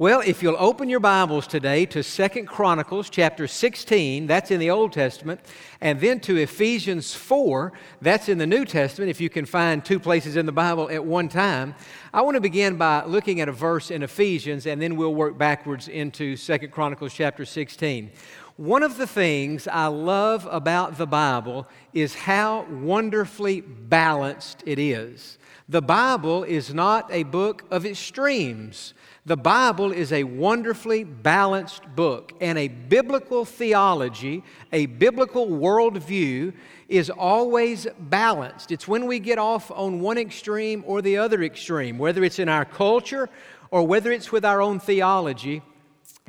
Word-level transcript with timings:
Well, 0.00 0.22
if 0.24 0.42
you'll 0.42 0.56
open 0.58 0.88
your 0.88 0.98
Bibles 0.98 1.46
today 1.46 1.84
to 1.84 2.02
Second 2.02 2.46
Chronicles 2.46 3.10
chapter 3.10 3.46
16, 3.46 4.26
that's 4.26 4.50
in 4.50 4.58
the 4.58 4.70
Old 4.70 4.94
Testament, 4.94 5.42
and 5.82 6.00
then 6.00 6.20
to 6.20 6.38
Ephesians 6.38 7.14
4, 7.14 7.74
that's 8.00 8.30
in 8.30 8.38
the 8.38 8.46
New 8.46 8.64
Testament, 8.64 9.10
if 9.10 9.20
you 9.20 9.28
can 9.28 9.44
find 9.44 9.84
two 9.84 10.00
places 10.00 10.36
in 10.36 10.46
the 10.46 10.52
Bible 10.52 10.88
at 10.88 11.04
one 11.04 11.28
time. 11.28 11.74
I 12.14 12.22
want 12.22 12.36
to 12.36 12.40
begin 12.40 12.78
by 12.78 13.04
looking 13.04 13.42
at 13.42 13.50
a 13.50 13.52
verse 13.52 13.90
in 13.90 14.02
Ephesians, 14.02 14.64
and 14.64 14.80
then 14.80 14.96
we'll 14.96 15.14
work 15.14 15.36
backwards 15.36 15.86
into 15.86 16.34
Second 16.34 16.72
Chronicles 16.72 17.12
chapter 17.12 17.44
16. 17.44 18.10
One 18.56 18.82
of 18.82 18.96
the 18.96 19.06
things 19.06 19.68
I 19.68 19.88
love 19.88 20.48
about 20.50 20.96
the 20.96 21.06
Bible 21.06 21.68
is 21.92 22.14
how 22.14 22.62
wonderfully 22.70 23.60
balanced 23.60 24.62
it 24.64 24.78
is. 24.78 25.36
The 25.68 25.82
Bible 25.82 26.42
is 26.42 26.72
not 26.72 27.06
a 27.12 27.24
book 27.24 27.64
of 27.70 27.84
extremes. 27.84 28.94
The 29.26 29.36
Bible 29.36 29.92
is 29.92 30.12
a 30.12 30.24
wonderfully 30.24 31.04
balanced 31.04 31.82
book, 31.94 32.32
and 32.40 32.56
a 32.56 32.68
biblical 32.68 33.44
theology, 33.44 34.42
a 34.72 34.86
biblical 34.86 35.46
worldview, 35.46 36.54
is 36.88 37.10
always 37.10 37.86
balanced. 37.98 38.72
It's 38.72 38.88
when 38.88 39.06
we 39.06 39.18
get 39.18 39.38
off 39.38 39.70
on 39.70 40.00
one 40.00 40.16
extreme 40.16 40.82
or 40.86 41.02
the 41.02 41.18
other 41.18 41.42
extreme, 41.42 41.98
whether 41.98 42.24
it's 42.24 42.38
in 42.38 42.48
our 42.48 42.64
culture 42.64 43.28
or 43.70 43.86
whether 43.86 44.10
it's 44.10 44.32
with 44.32 44.44
our 44.44 44.62
own 44.62 44.80
theology, 44.80 45.62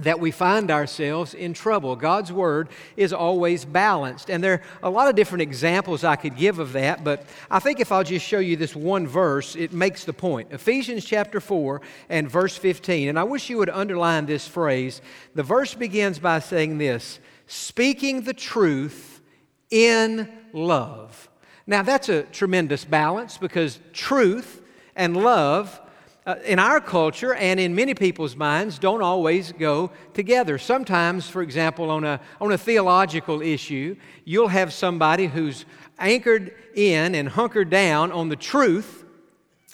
that 0.03 0.19
we 0.19 0.31
find 0.31 0.71
ourselves 0.71 1.33
in 1.33 1.53
trouble. 1.53 1.95
God's 1.95 2.31
Word 2.31 2.69
is 2.97 3.13
always 3.13 3.65
balanced. 3.65 4.29
And 4.29 4.43
there 4.43 4.53
are 4.53 4.61
a 4.83 4.89
lot 4.89 5.07
of 5.07 5.15
different 5.15 5.41
examples 5.41 6.03
I 6.03 6.15
could 6.15 6.35
give 6.35 6.59
of 6.59 6.73
that, 6.73 7.03
but 7.03 7.25
I 7.49 7.59
think 7.59 7.79
if 7.79 7.91
I'll 7.91 8.03
just 8.03 8.25
show 8.25 8.39
you 8.39 8.55
this 8.55 8.75
one 8.75 9.07
verse, 9.07 9.55
it 9.55 9.73
makes 9.73 10.03
the 10.03 10.13
point. 10.13 10.51
Ephesians 10.51 11.05
chapter 11.05 11.39
4 11.39 11.81
and 12.09 12.29
verse 12.29 12.57
15. 12.57 13.09
And 13.09 13.19
I 13.19 13.23
wish 13.23 13.49
you 13.49 13.57
would 13.57 13.69
underline 13.69 14.25
this 14.25 14.47
phrase. 14.47 15.01
The 15.35 15.43
verse 15.43 15.73
begins 15.73 16.19
by 16.19 16.39
saying 16.39 16.77
this 16.77 17.19
speaking 17.47 18.21
the 18.21 18.33
truth 18.33 19.21
in 19.69 20.29
love. 20.53 21.29
Now, 21.67 21.83
that's 21.83 22.09
a 22.09 22.23
tremendous 22.23 22.85
balance 22.85 23.37
because 23.37 23.79
truth 23.93 24.61
and 24.95 25.15
love 25.15 25.79
uh, 26.25 26.35
in 26.45 26.59
our 26.59 26.79
culture 26.79 27.33
and 27.33 27.59
in 27.59 27.73
many 27.73 27.93
people's 27.93 28.35
minds 28.35 28.77
don't 28.77 29.01
always 29.01 29.51
go 29.53 29.91
together. 30.13 30.57
Sometimes, 30.57 31.27
for 31.27 31.41
example, 31.41 31.89
on 31.89 32.03
a, 32.03 32.19
on 32.39 32.51
a 32.51 32.57
theological 32.57 33.41
issue, 33.41 33.95
you'll 34.23 34.47
have 34.47 34.71
somebody 34.71 35.27
who's 35.27 35.65
anchored 35.97 36.53
in 36.75 37.15
and 37.15 37.29
hunkered 37.29 37.69
down 37.69 38.11
on 38.11 38.29
the 38.29 38.35
truth, 38.35 39.03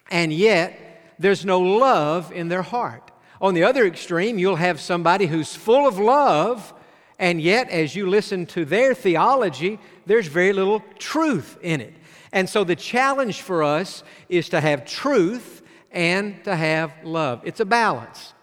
and 0.09 0.31
yet 0.31 1.13
there's 1.19 1.45
no 1.45 1.59
love 1.59 2.31
in 2.31 2.47
their 2.47 2.61
heart. 2.61 3.11
On 3.41 3.53
the 3.53 3.63
other 3.63 3.85
extreme, 3.85 4.39
you'll 4.39 4.55
have 4.55 4.79
somebody 4.79 5.25
who's 5.25 5.55
full 5.55 5.87
of 5.87 5.99
love, 5.99 6.73
and 7.19 7.41
yet 7.41 7.69
as 7.69 7.95
you 7.95 8.07
listen 8.07 8.45
to 8.47 8.65
their 8.65 8.95
theology, 8.95 9.79
there's 10.05 10.27
very 10.27 10.53
little 10.53 10.83
truth 10.97 11.57
in 11.61 11.81
it. 11.81 11.93
And 12.31 12.49
so 12.49 12.63
the 12.63 12.75
challenge 12.75 13.41
for 13.41 13.63
us 13.63 14.03
is 14.29 14.49
to 14.49 14.61
have 14.61 14.85
truth 14.85 15.56
and 15.91 16.43
to 16.43 16.55
have 16.55 16.93
love. 17.03 17.41
It's 17.43 17.59
a 17.59 17.65
balance. 17.65 18.33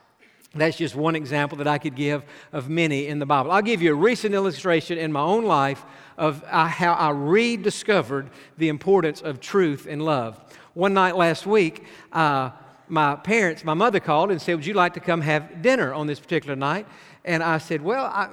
That's 0.55 0.77
just 0.77 0.95
one 0.95 1.17
example 1.17 1.59
that 1.59 1.67
I 1.67 1.79
could 1.79 1.97
give 1.97 2.25
of 2.53 2.69
many 2.69 3.09
in 3.09 3.19
the 3.19 3.27
Bible. 3.27 3.51
I'll 3.51 3.63
give 3.63 3.83
you 3.83 3.93
a 3.93 3.97
recent 3.97 4.35
illustration 4.35 4.99
in 4.99 5.11
my 5.11 5.21
own 5.21 5.45
life 5.45 5.85
of 6.17 6.45
uh, 6.47 6.67
how 6.67 6.93
I 6.93 7.11
rediscovered 7.11 8.31
the 8.57 8.69
importance 8.69 9.21
of 9.21 9.41
truth 9.41 9.87
and 9.89 10.05
love. 10.05 10.41
One 10.75 10.95
night 10.95 11.17
last 11.17 11.45
week, 11.45 11.85
uh, 12.13 12.51
my 12.89 13.17
parents, 13.17 13.65
my 13.65 13.75
mother 13.75 13.99
called 13.99 14.31
and 14.31 14.41
said, 14.41 14.55
Would 14.57 14.67
you 14.67 14.75
like 14.75 14.95
to 14.95 15.01
come 15.01 15.21
have 15.23 15.63
dinner 15.63 15.93
on 15.93 16.07
this 16.07 16.21
particular 16.21 16.55
night? 16.55 16.87
And 17.25 17.43
I 17.43 17.59
said, 17.59 17.83
Well, 17.83 18.05
I, 18.05 18.29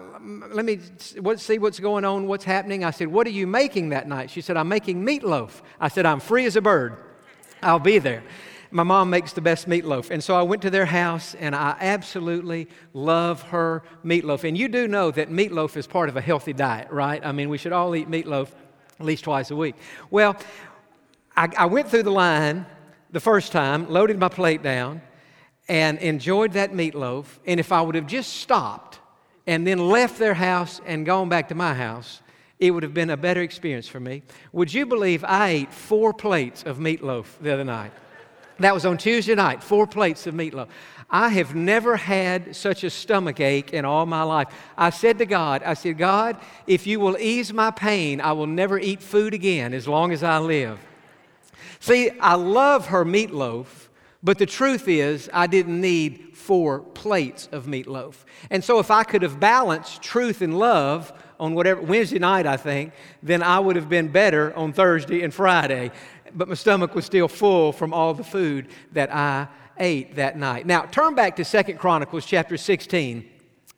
let 0.52 0.66
me 0.66 0.80
see 1.38 1.58
what's 1.58 1.80
going 1.80 2.06
on, 2.06 2.28
what's 2.28 2.44
happening. 2.44 2.84
I 2.84 2.92
said, 2.92 3.08
What 3.08 3.26
are 3.26 3.32
you 3.32 3.48
making 3.48 3.90
that 3.90 4.08
night? 4.08 4.30
She 4.30 4.42
said, 4.42 4.58
I'm 4.58 4.68
making 4.68 5.04
meatloaf. 5.04 5.62
I 5.80 5.88
said, 5.88 6.06
I'm 6.06 6.20
free 6.20 6.46
as 6.46 6.56
a 6.56 6.62
bird. 6.62 6.98
I'll 7.64 7.80
be 7.80 7.98
there 7.98 8.24
my 8.72 8.84
mom 8.84 9.10
makes 9.10 9.34
the 9.34 9.42
best 9.42 9.68
meatloaf. 9.68 10.10
And 10.10 10.24
so 10.24 10.36
I 10.36 10.42
went 10.42 10.62
to 10.64 10.70
their 10.70 10.86
house 10.86 11.36
and 11.36 11.56
I 11.56 11.76
absolutely 11.80 12.68
love 12.94 13.42
her 13.44 13.84
meatloaf. 14.04 14.48
And 14.48 14.58
you 14.58 14.68
do 14.68 14.88
know 14.88 15.12
that 15.12 15.30
meatloaf 15.30 15.76
is 15.76 15.88
part 15.88 16.10
of 16.10 16.18
a 16.18 16.22
healthy 16.22 16.54
diet, 16.54 16.90
right? 16.90 17.24
I 17.26 17.32
mean, 17.32 17.50
we 17.50 17.58
should 17.58 17.74
all 17.74 17.96
eat 17.96 18.10
meatloaf 18.10 18.50
at 19.00 19.06
least 19.06 19.26
twice 19.26 19.52
a 19.52 19.56
week. 19.56 19.76
Well, 20.10 20.38
I, 21.36 21.50
I 21.58 21.66
went 21.66 21.90
through 21.90 22.04
the 22.04 22.12
line 22.12 22.66
the 23.12 23.20
first 23.20 23.52
time, 23.52 23.90
loaded 23.90 24.18
my 24.18 24.30
plate 24.30 24.64
down, 24.64 25.02
and 25.68 25.98
enjoyed 26.00 26.54
that 26.54 26.72
meatloaf. 26.72 27.26
And 27.46 27.60
if 27.60 27.72
I 27.72 27.82
would 27.82 27.96
have 27.96 28.08
just 28.08 28.34
stopped 28.38 29.00
and 29.48 29.68
then 29.68 29.90
left 29.90 30.18
their 30.18 30.34
house 30.34 30.80
and 30.86 31.06
gone 31.06 31.30
back 31.30 31.50
to 31.50 31.56
my 31.56 31.74
house, 31.74 32.22
it 32.60 32.72
would 32.72 32.84
have 32.84 32.94
been 32.94 33.10
a 33.10 33.18
better 33.18 33.42
experience 33.42 33.88
for 33.88 34.00
me. 34.00 34.22
Would 34.54 34.74
you 34.74 34.86
believe 34.86 35.26
I 35.26 35.50
ate 35.50 35.74
four 35.74 36.14
plates 36.14 36.64
of 36.64 36.78
meatloaf 36.78 37.26
the 37.42 37.52
other 37.52 37.64
night? 37.64 37.92
That 38.62 38.76
was 38.76 38.86
on 38.86 38.98
Tuesday 38.98 39.34
night, 39.34 39.64
four 39.64 39.88
plates 39.88 40.28
of 40.28 40.36
meatloaf. 40.36 40.68
I 41.10 41.30
have 41.30 41.56
never 41.56 41.98
had 41.98 42.56
such 42.56 42.84
a 42.84 42.90
stomach 42.90 43.40
ache 43.40 43.74
in 43.74 43.86
all 43.86 44.06
my 44.06 44.24
life. 44.24 44.48
I 44.78 44.92
said 44.92 45.18
to 45.18 45.26
God, 45.26 45.64
I 45.64 45.74
said, 45.74 45.98
God, 45.98 46.38
if 46.68 46.86
you 46.86 47.00
will 47.00 47.18
ease 47.18 47.52
my 47.52 47.72
pain, 47.72 48.22
I 48.22 48.32
will 48.34 48.48
never 48.48 48.80
eat 48.80 49.02
food 49.02 49.34
again 49.34 49.74
as 49.74 49.88
long 49.88 50.14
as 50.14 50.24
I 50.24 50.38
live. 50.38 50.80
See, 51.80 52.12
I 52.20 52.36
love 52.36 52.88
her 52.88 53.04
meatloaf, 53.04 53.66
but 54.22 54.38
the 54.38 54.46
truth 54.46 54.88
is, 54.88 55.28
I 55.34 55.48
didn't 55.48 55.82
need 55.82 56.38
four 56.38 56.80
plates 56.80 57.50
of 57.52 57.66
meatloaf. 57.66 58.16
And 58.52 58.64
so, 58.64 58.78
if 58.78 58.92
I 58.92 59.04
could 59.04 59.24
have 59.24 59.40
balanced 59.40 60.04
truth 60.04 60.42
and 60.42 60.58
love 60.58 61.12
on 61.40 61.56
whatever 61.56 61.82
Wednesday 61.82 62.20
night, 62.20 62.46
I 62.46 62.58
think, 62.58 62.94
then 63.24 63.42
I 63.42 63.60
would 63.60 63.76
have 63.76 63.90
been 63.90 64.10
better 64.10 64.56
on 64.56 64.74
Thursday 64.74 65.24
and 65.24 65.34
Friday 65.34 65.92
but 66.36 66.48
my 66.48 66.56
stomach 66.56 66.96
was 66.96 67.06
still 67.06 67.28
full 67.28 67.72
from 67.72 67.94
all 67.94 68.14
the 68.14 68.24
food 68.24 68.68
that 68.94 69.14
I 69.14 69.48
ate 69.78 70.16
that 70.16 70.38
night. 70.38 70.66
Now, 70.66 70.84
turn 70.84 71.16
back 71.16 71.36
to 71.38 71.46
Second 71.46 71.80
Chronicles 71.80 72.26
chapter 72.26 72.58
16. 72.58 73.30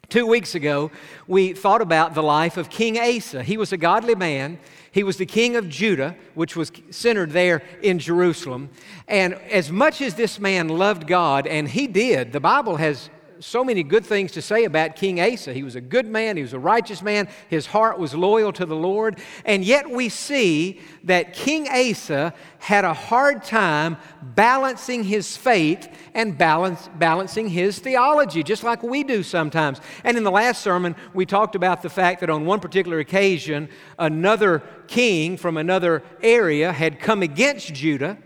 Two 0.10 0.28
weeks 0.28 0.54
ago, 0.54 0.92
we 1.28 1.54
thought 1.54 1.82
about 1.82 2.14
the 2.14 2.22
life 2.22 2.58
of 2.58 2.70
King 2.70 3.00
Asa. 3.00 3.42
He 3.42 3.58
was 3.58 3.72
a 3.72 3.78
godly 3.78 4.16
man. 4.16 4.60
He 4.92 5.04
was 5.04 5.18
the 5.18 5.26
king 5.26 5.56
of 5.56 5.70
Judah, 5.70 6.16
which 6.36 6.56
was 6.56 6.72
centered 6.92 7.32
there 7.32 7.64
in 7.82 7.98
Jerusalem. 7.98 8.70
And 9.08 9.34
as 9.50 9.72
much 9.72 10.02
as 10.02 10.14
this 10.14 10.40
man 10.40 10.68
loved 10.68 11.08
God, 11.08 11.48
and 11.48 11.68
he 11.68 11.88
did, 11.88 12.32
the 12.32 12.40
Bible 12.40 12.76
has 12.76 13.10
so 13.44 13.64
many 13.64 13.84
good 13.84 14.06
things 14.06 14.32
to 14.32 14.42
say 14.42 14.64
about 14.64 14.96
King 14.96 15.20
Asa. 15.20 15.54
He 15.54 15.64
was 15.64 15.76
a 15.76 15.82
good 15.82 16.08
man, 16.08 16.38
he 16.38 16.44
was 16.44 16.54
a 16.54 16.60
righteous 16.60 17.02
man, 17.02 17.28
his 17.50 17.66
heart 17.66 18.00
was 18.00 18.16
loyal 18.16 18.54
to 18.54 18.66
the 18.66 18.76
Lord. 18.76 19.20
And 19.44 19.66
yet 19.66 19.90
we 19.90 20.10
see 20.10 20.80
that 21.04 21.34
King 21.34 21.68
Asa 21.68 22.34
had 22.60 22.86
a 22.86 22.94
hard 22.94 23.44
time 23.44 23.98
balancing 24.22 25.04
his 25.04 25.36
faith 25.36 25.90
and 26.14 26.38
balance, 26.38 26.90
balancing 26.96 27.50
his 27.50 27.80
theology, 27.80 28.44
just 28.44 28.64
like 28.64 28.82
we 28.82 29.04
do 29.04 29.22
sometimes. 29.24 29.82
And 30.04 30.16
in 30.16 30.24
the 30.24 30.32
last 30.32 30.62
sermon, 30.62 30.96
we 31.14 31.26
talked 31.26 31.56
about 31.56 31.82
the 31.82 31.90
fact 31.90 32.22
that 32.22 32.30
on 32.30 32.46
one 32.46 32.62
particular 32.62 33.00
occasion, 33.00 33.68
another 34.00 34.64
king 34.88 35.36
from 35.36 35.58
another 35.58 36.02
area 36.22 36.72
had 36.72 37.00
come 37.00 37.22
against 37.22 37.74
Judah 37.74 38.18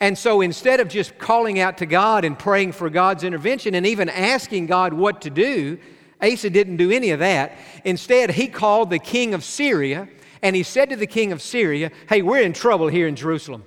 and 0.00 0.16
so 0.16 0.40
instead 0.40 0.80
of 0.80 0.88
just 0.88 1.18
calling 1.18 1.58
out 1.58 1.78
to 1.78 1.86
God 1.86 2.24
and 2.24 2.38
praying 2.38 2.72
for 2.72 2.88
God's 2.88 3.24
intervention 3.24 3.74
and 3.74 3.86
even 3.86 4.08
asking 4.08 4.66
God 4.66 4.92
what 4.92 5.22
to 5.22 5.30
do, 5.30 5.78
Asa 6.22 6.50
didn't 6.50 6.76
do 6.76 6.90
any 6.90 7.10
of 7.10 7.18
that. 7.18 7.56
Instead, 7.84 8.30
he 8.30 8.46
called 8.46 8.90
the 8.90 8.98
king 8.98 9.34
of 9.34 9.42
Syria 9.42 10.08
and 10.42 10.54
he 10.54 10.62
said 10.62 10.90
to 10.90 10.96
the 10.96 11.06
king 11.06 11.32
of 11.32 11.42
Syria, 11.42 11.90
Hey, 12.08 12.22
we're 12.22 12.42
in 12.42 12.52
trouble 12.52 12.88
here 12.88 13.08
in 13.08 13.16
Jerusalem. 13.16 13.64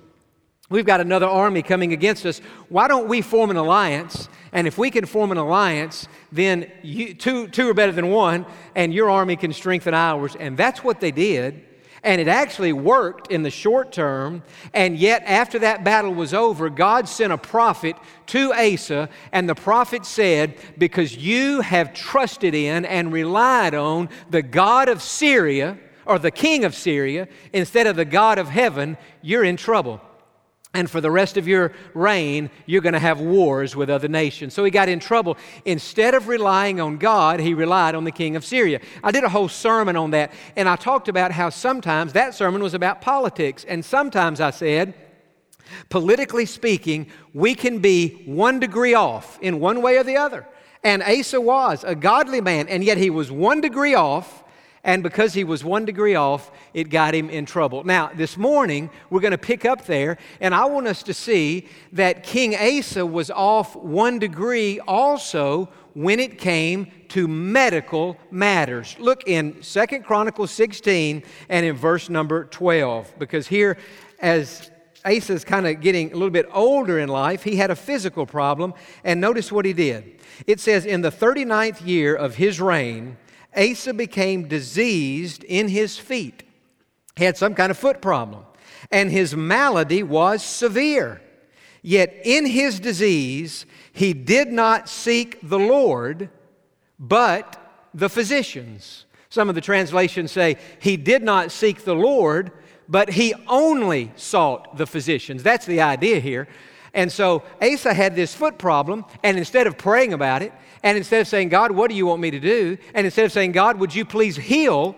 We've 0.70 0.86
got 0.86 1.02
another 1.02 1.26
army 1.26 1.60
coming 1.60 1.92
against 1.92 2.24
us. 2.24 2.40
Why 2.70 2.88
don't 2.88 3.08
we 3.08 3.20
form 3.20 3.50
an 3.50 3.58
alliance? 3.58 4.30
And 4.52 4.66
if 4.66 4.78
we 4.78 4.90
can 4.90 5.04
form 5.04 5.30
an 5.30 5.36
alliance, 5.36 6.08
then 6.30 6.70
you, 6.82 7.12
two, 7.12 7.48
two 7.48 7.68
are 7.68 7.74
better 7.74 7.92
than 7.92 8.08
one, 8.10 8.46
and 8.74 8.94
your 8.94 9.10
army 9.10 9.36
can 9.36 9.52
strengthen 9.52 9.92
ours. 9.92 10.34
And 10.34 10.56
that's 10.56 10.82
what 10.82 10.98
they 10.98 11.10
did. 11.10 11.62
And 12.04 12.20
it 12.20 12.28
actually 12.28 12.72
worked 12.72 13.30
in 13.30 13.42
the 13.42 13.50
short 13.50 13.92
term. 13.92 14.42
And 14.74 14.96
yet, 14.96 15.22
after 15.24 15.58
that 15.60 15.84
battle 15.84 16.12
was 16.12 16.34
over, 16.34 16.68
God 16.68 17.08
sent 17.08 17.32
a 17.32 17.38
prophet 17.38 17.96
to 18.26 18.52
Asa, 18.52 19.08
and 19.30 19.48
the 19.48 19.54
prophet 19.54 20.04
said, 20.04 20.56
Because 20.76 21.16
you 21.16 21.60
have 21.60 21.94
trusted 21.94 22.54
in 22.54 22.84
and 22.84 23.12
relied 23.12 23.74
on 23.74 24.08
the 24.30 24.42
God 24.42 24.88
of 24.88 25.00
Syria, 25.00 25.78
or 26.04 26.18
the 26.18 26.32
king 26.32 26.64
of 26.64 26.74
Syria, 26.74 27.28
instead 27.52 27.86
of 27.86 27.94
the 27.94 28.04
God 28.04 28.38
of 28.38 28.48
heaven, 28.48 28.96
you're 29.20 29.44
in 29.44 29.56
trouble. 29.56 30.00
And 30.74 30.90
for 30.90 31.02
the 31.02 31.10
rest 31.10 31.36
of 31.36 31.46
your 31.46 31.72
reign, 31.92 32.50
you're 32.64 32.80
going 32.80 32.94
to 32.94 32.98
have 32.98 33.20
wars 33.20 33.76
with 33.76 33.90
other 33.90 34.08
nations. 34.08 34.54
So 34.54 34.64
he 34.64 34.70
got 34.70 34.88
in 34.88 35.00
trouble. 35.00 35.36
Instead 35.66 36.14
of 36.14 36.28
relying 36.28 36.80
on 36.80 36.96
God, 36.96 37.40
he 37.40 37.52
relied 37.52 37.94
on 37.94 38.04
the 38.04 38.10
king 38.10 38.36
of 38.36 38.44
Syria. 38.44 38.80
I 39.04 39.10
did 39.10 39.22
a 39.22 39.28
whole 39.28 39.48
sermon 39.48 39.96
on 39.96 40.12
that, 40.12 40.32
and 40.56 40.68
I 40.68 40.76
talked 40.76 41.08
about 41.08 41.30
how 41.30 41.50
sometimes 41.50 42.14
that 42.14 42.34
sermon 42.34 42.62
was 42.62 42.72
about 42.72 43.02
politics. 43.02 43.64
And 43.68 43.84
sometimes 43.84 44.40
I 44.40 44.50
said, 44.50 44.94
politically 45.90 46.46
speaking, 46.46 47.08
we 47.34 47.54
can 47.54 47.80
be 47.80 48.22
one 48.24 48.58
degree 48.58 48.94
off 48.94 49.38
in 49.42 49.60
one 49.60 49.82
way 49.82 49.98
or 49.98 50.04
the 50.04 50.16
other. 50.16 50.46
And 50.82 51.02
Asa 51.02 51.40
was 51.40 51.84
a 51.84 51.94
godly 51.94 52.40
man, 52.40 52.68
and 52.68 52.82
yet 52.82 52.96
he 52.96 53.10
was 53.10 53.30
one 53.30 53.60
degree 53.60 53.94
off. 53.94 54.41
And 54.84 55.02
because 55.02 55.32
he 55.32 55.44
was 55.44 55.62
one 55.62 55.84
degree 55.84 56.16
off, 56.16 56.50
it 56.74 56.90
got 56.90 57.14
him 57.14 57.30
in 57.30 57.46
trouble. 57.46 57.84
Now, 57.84 58.10
this 58.14 58.36
morning, 58.36 58.90
we're 59.10 59.20
going 59.20 59.30
to 59.30 59.38
pick 59.38 59.64
up 59.64 59.86
there, 59.86 60.18
and 60.40 60.52
I 60.52 60.64
want 60.64 60.88
us 60.88 61.04
to 61.04 61.14
see 61.14 61.68
that 61.92 62.24
King 62.24 62.56
Asa 62.56 63.06
was 63.06 63.30
off 63.30 63.76
one 63.76 64.18
degree 64.18 64.80
also 64.80 65.68
when 65.94 66.18
it 66.18 66.36
came 66.38 66.90
to 67.10 67.28
medical 67.28 68.16
matters. 68.32 68.96
Look 68.98 69.28
in 69.28 69.62
Second 69.62 70.04
Chronicles 70.04 70.50
16 70.50 71.22
and 71.48 71.66
in 71.66 71.76
verse 71.76 72.08
number 72.08 72.46
12, 72.46 73.14
because 73.20 73.46
here, 73.46 73.78
as 74.18 74.70
Asa's 75.04 75.44
kind 75.44 75.66
of 75.66 75.80
getting 75.80 76.10
a 76.10 76.14
little 76.14 76.30
bit 76.30 76.48
older 76.52 76.98
in 76.98 77.08
life, 77.08 77.44
he 77.44 77.54
had 77.54 77.70
a 77.70 77.76
physical 77.76 78.26
problem, 78.26 78.74
and 79.04 79.20
notice 79.20 79.52
what 79.52 79.64
he 79.64 79.72
did. 79.72 80.18
It 80.46 80.58
says, 80.58 80.84
In 80.84 81.02
the 81.02 81.12
39th 81.12 81.86
year 81.86 82.16
of 82.16 82.34
his 82.36 82.60
reign, 82.60 83.16
Asa 83.56 83.92
became 83.94 84.48
diseased 84.48 85.44
in 85.44 85.68
his 85.68 85.98
feet. 85.98 86.42
He 87.16 87.24
had 87.24 87.36
some 87.36 87.54
kind 87.54 87.70
of 87.70 87.78
foot 87.78 88.00
problem, 88.00 88.44
and 88.90 89.10
his 89.10 89.36
malady 89.36 90.02
was 90.02 90.42
severe. 90.42 91.20
Yet 91.82 92.14
in 92.24 92.46
his 92.46 92.80
disease, 92.80 93.66
he 93.92 94.12
did 94.12 94.52
not 94.52 94.88
seek 94.88 95.38
the 95.42 95.58
Lord, 95.58 96.30
but 96.98 97.58
the 97.92 98.08
physicians. 98.08 99.04
Some 99.28 99.48
of 99.48 99.54
the 99.54 99.60
translations 99.60 100.30
say 100.30 100.56
he 100.80 100.96
did 100.96 101.22
not 101.22 101.50
seek 101.50 101.84
the 101.84 101.94
Lord, 101.94 102.52
but 102.88 103.10
he 103.10 103.34
only 103.48 104.12
sought 104.16 104.76
the 104.76 104.86
physicians. 104.86 105.42
That's 105.42 105.66
the 105.66 105.80
idea 105.80 106.20
here. 106.20 106.48
And 106.94 107.10
so 107.10 107.42
Asa 107.62 107.94
had 107.94 108.14
this 108.14 108.34
foot 108.34 108.58
problem, 108.58 109.04
and 109.22 109.38
instead 109.38 109.66
of 109.66 109.78
praying 109.78 110.12
about 110.12 110.42
it, 110.42 110.52
and 110.82 110.98
instead 110.98 111.20
of 111.20 111.28
saying, 111.28 111.48
God, 111.48 111.70
what 111.70 111.88
do 111.88 111.96
you 111.96 112.06
want 112.06 112.20
me 112.20 112.30
to 112.30 112.40
do? 112.40 112.76
And 112.94 113.06
instead 113.06 113.24
of 113.24 113.32
saying, 113.32 113.52
God, 113.52 113.78
would 113.78 113.94
you 113.94 114.04
please 114.04 114.36
heal 114.36 114.96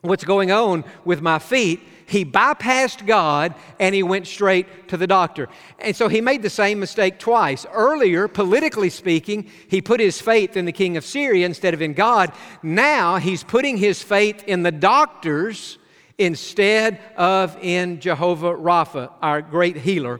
what's 0.00 0.24
going 0.24 0.52
on 0.52 0.84
with 1.04 1.20
my 1.20 1.38
feet? 1.38 1.80
He 2.06 2.24
bypassed 2.24 3.06
God 3.06 3.54
and 3.78 3.94
he 3.94 4.02
went 4.02 4.26
straight 4.26 4.88
to 4.88 4.96
the 4.96 5.06
doctor. 5.06 5.48
And 5.78 5.94
so 5.94 6.08
he 6.08 6.22
made 6.22 6.40
the 6.40 6.48
same 6.48 6.80
mistake 6.80 7.18
twice. 7.18 7.66
Earlier, 7.70 8.28
politically 8.28 8.88
speaking, 8.88 9.50
he 9.68 9.82
put 9.82 10.00
his 10.00 10.18
faith 10.18 10.56
in 10.56 10.64
the 10.64 10.72
king 10.72 10.96
of 10.96 11.04
Syria 11.04 11.44
instead 11.44 11.74
of 11.74 11.82
in 11.82 11.92
God. 11.92 12.32
Now 12.62 13.16
he's 13.16 13.44
putting 13.44 13.76
his 13.76 14.02
faith 14.02 14.42
in 14.44 14.62
the 14.62 14.72
doctors 14.72 15.76
instead 16.16 16.98
of 17.16 17.58
in 17.60 18.00
Jehovah 18.00 18.54
Rapha, 18.54 19.12
our 19.20 19.42
great 19.42 19.76
healer. 19.76 20.18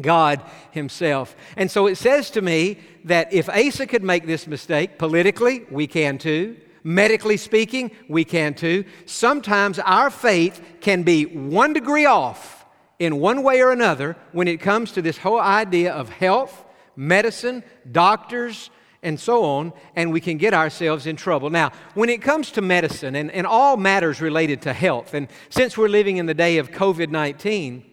God 0.00 0.42
Himself. 0.70 1.36
And 1.56 1.70
so 1.70 1.86
it 1.86 1.96
says 1.96 2.30
to 2.30 2.42
me 2.42 2.78
that 3.04 3.32
if 3.32 3.48
Asa 3.48 3.86
could 3.86 4.02
make 4.02 4.26
this 4.26 4.46
mistake 4.46 4.98
politically, 4.98 5.64
we 5.70 5.86
can 5.86 6.18
too. 6.18 6.56
Medically 6.84 7.36
speaking, 7.36 7.90
we 8.08 8.24
can 8.24 8.54
too. 8.54 8.84
Sometimes 9.06 9.78
our 9.78 10.10
faith 10.10 10.62
can 10.80 11.02
be 11.02 11.24
one 11.24 11.72
degree 11.72 12.06
off 12.06 12.64
in 12.98 13.18
one 13.18 13.42
way 13.42 13.60
or 13.60 13.72
another 13.72 14.16
when 14.32 14.48
it 14.48 14.60
comes 14.60 14.92
to 14.92 15.02
this 15.02 15.18
whole 15.18 15.40
idea 15.40 15.92
of 15.92 16.08
health, 16.08 16.64
medicine, 16.96 17.62
doctors, 17.90 18.70
and 19.02 19.18
so 19.18 19.44
on, 19.44 19.72
and 19.94 20.12
we 20.12 20.20
can 20.20 20.38
get 20.38 20.52
ourselves 20.52 21.06
in 21.06 21.14
trouble. 21.14 21.50
Now, 21.50 21.72
when 21.94 22.08
it 22.08 22.20
comes 22.20 22.50
to 22.52 22.62
medicine 22.62 23.14
and, 23.14 23.30
and 23.30 23.46
all 23.46 23.76
matters 23.76 24.20
related 24.20 24.62
to 24.62 24.72
health, 24.72 25.14
and 25.14 25.28
since 25.50 25.78
we're 25.78 25.88
living 25.88 26.16
in 26.16 26.26
the 26.26 26.34
day 26.34 26.58
of 26.58 26.70
COVID 26.70 27.10
19, 27.10 27.84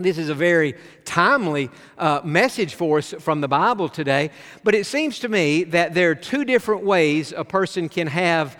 this 0.00 0.16
is 0.16 0.28
a 0.28 0.34
very 0.34 0.76
timely 1.04 1.70
uh, 1.98 2.20
message 2.22 2.76
for 2.76 2.98
us 2.98 3.12
from 3.18 3.40
the 3.40 3.48
Bible 3.48 3.88
today, 3.88 4.30
but 4.62 4.72
it 4.72 4.86
seems 4.86 5.18
to 5.18 5.28
me 5.28 5.64
that 5.64 5.92
there 5.92 6.12
are 6.12 6.14
two 6.14 6.44
different 6.44 6.84
ways 6.84 7.32
a 7.36 7.44
person 7.44 7.88
can 7.88 8.06
have 8.06 8.56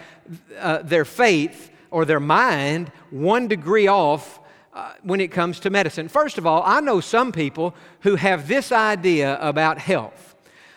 uh, 0.58 0.82
their 0.82 1.05
faith 1.05 1.70
or 1.93 2.05
their 2.05 2.19
mind 2.19 2.90
one 3.11 3.46
degree 3.46 3.87
off 3.87 4.40
uh, 4.75 4.94
when 5.05 5.20
it 5.20 5.29
comes 5.29 5.61
to 5.61 5.70
medicine. 5.70 6.08
First 6.08 6.38
of 6.38 6.46
all, 6.46 6.64
I 6.67 6.81
know 6.81 6.99
some 6.99 7.31
people 7.31 7.73
who 8.00 8.17
have 8.17 8.49
this 8.49 8.73
idea 8.73 9.38
about 9.40 9.79
health. 9.79 10.35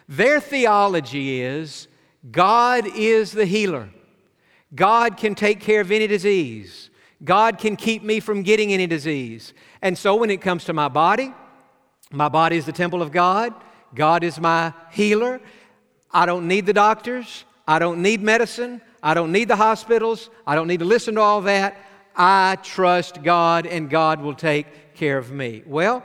Their 0.07 0.39
theology 0.39 1.41
is 1.41 1.87
God 2.29 2.85
is 2.95 3.31
the 3.31 3.45
healer, 3.47 3.89
God 4.75 5.17
can 5.17 5.33
take 5.33 5.59
care 5.59 5.81
of 5.81 5.91
any 5.91 6.05
disease. 6.05 6.90
God 7.23 7.57
can 7.57 7.75
keep 7.75 8.03
me 8.03 8.19
from 8.19 8.41
getting 8.41 8.73
any 8.73 8.87
disease. 8.87 9.53
And 9.81 9.97
so 9.97 10.15
when 10.15 10.29
it 10.29 10.41
comes 10.41 10.65
to 10.65 10.73
my 10.73 10.87
body, 10.87 11.33
my 12.11 12.29
body 12.29 12.57
is 12.57 12.65
the 12.65 12.71
temple 12.71 13.01
of 13.01 13.11
God. 13.11 13.53
God 13.93 14.23
is 14.23 14.39
my 14.39 14.73
healer. 14.91 15.39
I 16.11 16.25
don't 16.25 16.47
need 16.47 16.65
the 16.65 16.73
doctors. 16.73 17.45
I 17.67 17.79
don't 17.79 18.01
need 18.01 18.21
medicine. 18.21 18.81
I 19.03 19.13
don't 19.13 19.31
need 19.31 19.47
the 19.47 19.55
hospitals. 19.55 20.29
I 20.45 20.55
don't 20.55 20.67
need 20.67 20.79
to 20.79 20.85
listen 20.85 21.15
to 21.15 21.21
all 21.21 21.41
that. 21.41 21.77
I 22.15 22.57
trust 22.63 23.23
God 23.23 23.65
and 23.65 23.89
God 23.89 24.21
will 24.21 24.35
take 24.35 24.93
care 24.95 25.17
of 25.17 25.31
me. 25.31 25.63
Well, 25.65 26.03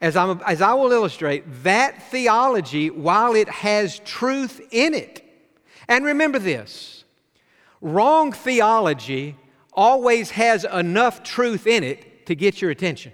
as, 0.00 0.16
I'm, 0.16 0.40
as 0.46 0.60
I 0.60 0.74
will 0.74 0.92
illustrate, 0.92 1.44
that 1.62 2.10
theology, 2.10 2.90
while 2.90 3.34
it 3.34 3.48
has 3.48 4.00
truth 4.00 4.60
in 4.70 4.94
it, 4.94 5.24
and 5.88 6.04
remember 6.04 6.38
this 6.38 7.04
wrong 7.80 8.32
theology 8.32 9.36
always 9.72 10.30
has 10.30 10.64
enough 10.64 11.22
truth 11.22 11.66
in 11.66 11.84
it 11.84 12.26
to 12.26 12.34
get 12.34 12.60
your 12.60 12.70
attention. 12.70 13.12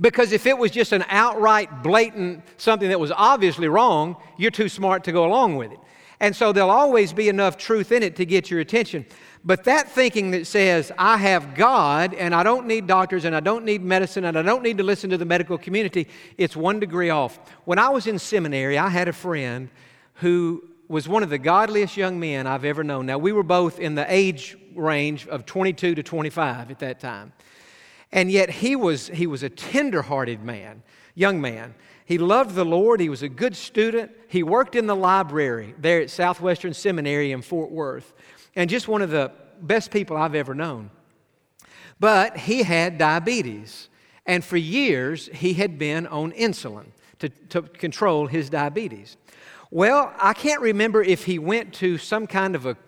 Because 0.00 0.32
if 0.32 0.46
it 0.46 0.58
was 0.58 0.70
just 0.70 0.92
an 0.92 1.04
outright, 1.08 1.82
blatant, 1.82 2.42
something 2.56 2.88
that 2.88 3.00
was 3.00 3.12
obviously 3.12 3.68
wrong, 3.68 4.16
you're 4.36 4.50
too 4.50 4.68
smart 4.68 5.04
to 5.04 5.12
go 5.12 5.24
along 5.24 5.56
with 5.56 5.72
it. 5.72 5.78
And 6.18 6.34
so 6.34 6.52
there'll 6.52 6.70
always 6.70 7.12
be 7.12 7.28
enough 7.28 7.58
truth 7.58 7.92
in 7.92 8.02
it 8.02 8.16
to 8.16 8.24
get 8.24 8.50
your 8.50 8.60
attention. 8.60 9.04
But 9.44 9.64
that 9.64 9.88
thinking 9.90 10.30
that 10.32 10.46
says, 10.46 10.90
I 10.98 11.18
have 11.18 11.54
God 11.54 12.14
and 12.14 12.34
I 12.34 12.42
don't 12.42 12.66
need 12.66 12.86
doctors 12.86 13.24
and 13.24 13.36
I 13.36 13.40
don't 13.40 13.64
need 13.64 13.82
medicine 13.82 14.24
and 14.24 14.36
I 14.36 14.42
don't 14.42 14.62
need 14.62 14.78
to 14.78 14.84
listen 14.84 15.10
to 15.10 15.18
the 15.18 15.26
medical 15.26 15.58
community, 15.58 16.08
it's 16.38 16.56
one 16.56 16.80
degree 16.80 17.10
off. 17.10 17.38
When 17.64 17.78
I 17.78 17.90
was 17.90 18.06
in 18.06 18.18
seminary, 18.18 18.78
I 18.78 18.88
had 18.88 19.08
a 19.08 19.12
friend 19.12 19.68
who 20.14 20.64
was 20.88 21.08
one 21.08 21.22
of 21.22 21.30
the 21.30 21.38
godliest 21.38 21.96
young 21.96 22.20
men 22.20 22.46
I've 22.46 22.64
ever 22.64 22.84
known. 22.84 23.06
Now, 23.06 23.18
we 23.18 23.32
were 23.32 23.42
both 23.42 23.80
in 23.80 23.94
the 23.94 24.06
age 24.12 24.56
range 24.74 25.26
of 25.28 25.46
22 25.46 25.94
to 25.94 26.02
25 26.02 26.70
at 26.70 26.78
that 26.80 27.00
time. 27.00 27.32
And 28.12 28.30
yet 28.30 28.50
he 28.50 28.76
was, 28.76 29.08
he 29.08 29.26
was 29.26 29.42
a 29.42 29.48
tender-hearted 29.48 30.42
man, 30.42 30.82
young 31.14 31.40
man. 31.40 31.74
He 32.04 32.18
loved 32.18 32.54
the 32.54 32.64
Lord. 32.64 33.00
He 33.00 33.08
was 33.08 33.22
a 33.22 33.28
good 33.28 33.56
student. 33.56 34.12
He 34.28 34.42
worked 34.42 34.76
in 34.76 34.86
the 34.86 34.94
library 34.94 35.74
there 35.78 36.00
at 36.00 36.10
Southwestern 36.10 36.72
Seminary 36.72 37.32
in 37.32 37.42
Fort 37.42 37.70
Worth. 37.70 38.14
And 38.54 38.70
just 38.70 38.86
one 38.86 39.02
of 39.02 39.10
the 39.10 39.32
best 39.60 39.90
people 39.90 40.16
I've 40.16 40.34
ever 40.34 40.54
known. 40.54 40.90
But 41.98 42.36
he 42.36 42.62
had 42.62 42.98
diabetes. 42.98 43.88
And 44.24 44.44
for 44.44 44.56
years, 44.56 45.28
he 45.32 45.54
had 45.54 45.78
been 45.78 46.06
on 46.06 46.32
insulin 46.32 46.86
to, 47.18 47.28
to 47.28 47.62
control 47.62 48.26
his 48.26 48.50
diabetes. 48.50 49.16
Well, 49.76 50.10
I 50.18 50.32
can't 50.32 50.62
remember 50.62 51.02
if 51.02 51.26
he 51.26 51.38
went 51.38 51.74
to 51.74 51.98
some 51.98 52.26
kind 52.26 52.54
of 52.54 52.64
a 52.64 52.78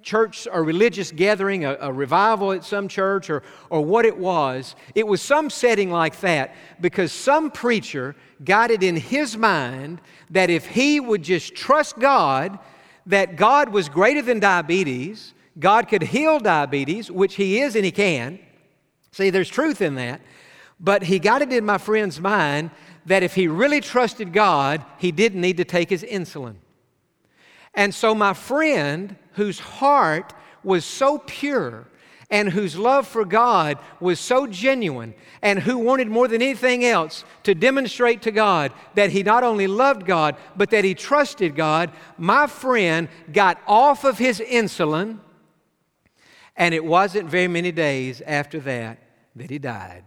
church 0.00 0.46
or 0.46 0.62
religious 0.62 1.10
gathering, 1.10 1.64
a, 1.64 1.76
a, 1.80 1.92
revival 1.92 2.52
at 2.52 2.64
some 2.64 2.86
church, 2.86 3.28
or, 3.28 3.42
or 3.68 3.84
what 3.84 4.04
it 4.04 4.16
was. 4.16 4.76
It 4.94 5.08
was 5.08 5.20
some 5.20 5.50
setting 5.50 5.90
like 5.90 6.20
that 6.20 6.54
because 6.80 7.10
some 7.10 7.50
preacher 7.50 8.14
got 8.44 8.70
it 8.70 8.84
in 8.84 8.94
his 8.94 9.36
mind 9.36 10.00
that 10.30 10.50
if 10.50 10.66
he 10.66 11.00
would 11.00 11.24
just 11.24 11.56
trust 11.56 11.98
God, 11.98 12.60
that 13.06 13.34
God 13.34 13.70
was 13.70 13.88
greater 13.88 14.22
than 14.22 14.38
diabetes, 14.38 15.34
God 15.58 15.88
could 15.88 16.02
heal 16.02 16.38
diabetes, 16.38 17.10
which 17.10 17.34
He 17.34 17.58
is 17.58 17.74
and 17.74 17.84
He 17.84 17.90
can. 17.90 18.38
See, 19.10 19.30
there's 19.30 19.48
truth 19.48 19.82
in 19.82 19.96
that. 19.96 20.20
But 20.80 21.02
he 21.02 21.18
got 21.18 21.42
it 21.42 21.52
in 21.52 21.64
my 21.64 21.78
friend's 21.78 22.20
mind 22.20 22.70
that 23.08 23.22
if 23.22 23.34
he 23.34 23.48
really 23.48 23.80
trusted 23.80 24.32
God, 24.32 24.84
he 24.98 25.12
didn't 25.12 25.40
need 25.40 25.56
to 25.56 25.64
take 25.64 25.90
his 25.90 26.02
insulin. 26.02 26.56
And 27.74 27.94
so, 27.94 28.14
my 28.14 28.34
friend, 28.34 29.16
whose 29.32 29.58
heart 29.58 30.32
was 30.62 30.84
so 30.84 31.18
pure 31.18 31.86
and 32.30 32.50
whose 32.50 32.76
love 32.76 33.06
for 33.06 33.24
God 33.24 33.78
was 34.00 34.20
so 34.20 34.46
genuine 34.46 35.14
and 35.40 35.58
who 35.58 35.78
wanted 35.78 36.08
more 36.08 36.28
than 36.28 36.42
anything 36.42 36.84
else 36.84 37.24
to 37.44 37.54
demonstrate 37.54 38.22
to 38.22 38.30
God 38.30 38.72
that 38.94 39.10
he 39.10 39.22
not 39.22 39.44
only 39.44 39.66
loved 39.66 40.04
God, 40.04 40.36
but 40.54 40.70
that 40.70 40.84
he 40.84 40.94
trusted 40.94 41.56
God, 41.56 41.90
my 42.18 42.46
friend 42.46 43.08
got 43.32 43.58
off 43.66 44.04
of 44.04 44.18
his 44.18 44.40
insulin, 44.40 45.20
and 46.56 46.74
it 46.74 46.84
wasn't 46.84 47.30
very 47.30 47.48
many 47.48 47.72
days 47.72 48.20
after 48.26 48.60
that 48.60 48.98
that 49.36 49.50
he 49.50 49.58
died. 49.58 50.04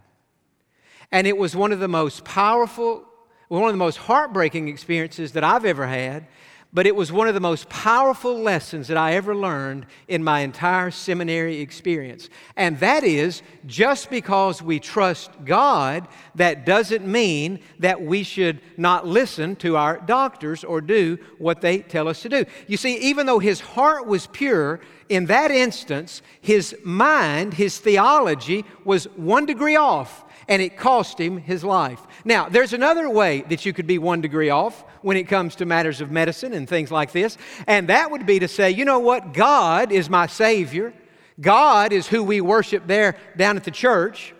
And 1.12 1.26
it 1.26 1.36
was 1.36 1.54
one 1.54 1.70
of 1.70 1.78
the 1.78 1.88
most 1.88 2.24
powerful, 2.24 3.04
one 3.48 3.64
of 3.64 3.72
the 3.72 3.76
most 3.76 3.98
heartbreaking 3.98 4.68
experiences 4.68 5.32
that 5.32 5.44
I've 5.44 5.64
ever 5.64 5.86
had 5.86 6.26
but 6.74 6.86
it 6.86 6.96
was 6.96 7.12
one 7.12 7.28
of 7.28 7.34
the 7.34 7.40
most 7.40 7.68
powerful 7.68 8.38
lessons 8.38 8.88
that 8.88 8.96
I 8.96 9.14
ever 9.14 9.36
learned 9.36 9.84
in 10.08 10.24
my 10.24 10.40
entire 10.40 10.90
seminary 10.90 11.60
experience. 11.60 12.30
And 12.56 12.80
that 12.80 13.04
is 13.04 13.42
just 13.66 14.08
because 14.08 14.62
we 14.62 14.80
trust 14.80 15.30
God, 15.44 16.08
that 16.34 16.64
doesn't 16.64 17.06
mean 17.06 17.60
that 17.78 18.00
we 18.00 18.22
should 18.22 18.60
not 18.78 19.06
listen 19.06 19.54
to 19.56 19.76
our 19.76 19.98
doctors 19.98 20.64
or 20.64 20.80
do 20.80 21.18
what 21.36 21.60
they 21.60 21.80
tell 21.80 22.08
us 22.08 22.22
to 22.22 22.30
do. 22.30 22.46
You 22.66 22.78
see, 22.78 22.96
even 22.96 23.26
though 23.26 23.38
his 23.38 23.60
heart 23.60 24.06
was 24.06 24.26
pure, 24.28 24.80
in 25.10 25.26
that 25.26 25.50
instance, 25.50 26.22
his 26.40 26.74
mind, 26.82 27.52
his 27.54 27.78
theology 27.78 28.64
was 28.84 29.04
one 29.16 29.44
degree 29.44 29.76
off 29.76 30.24
and 30.48 30.62
it 30.62 30.76
cost 30.76 31.18
him 31.18 31.38
his 31.38 31.64
life. 31.64 32.00
Now, 32.24 32.48
there's 32.48 32.72
another 32.72 33.08
way 33.08 33.42
that 33.48 33.64
you 33.64 33.72
could 33.72 33.86
be 33.86 33.98
one 33.98 34.20
degree 34.20 34.50
off 34.50 34.84
when 35.02 35.16
it 35.16 35.24
comes 35.24 35.56
to 35.56 35.66
matters 35.66 36.00
of 36.00 36.10
medicine 36.10 36.52
and 36.52 36.68
things 36.68 36.90
like 36.90 37.12
this, 37.12 37.38
and 37.66 37.88
that 37.88 38.10
would 38.10 38.26
be 38.26 38.38
to 38.38 38.48
say, 38.48 38.70
you 38.70 38.84
know 38.84 39.00
what? 39.00 39.34
God 39.34 39.92
is 39.92 40.08
my 40.08 40.26
Savior. 40.26 40.92
God 41.40 41.92
is 41.92 42.06
who 42.06 42.22
we 42.22 42.40
worship 42.40 42.86
there 42.86 43.16
down 43.36 43.56
at 43.56 43.64
the 43.64 43.70
church. 43.70 44.34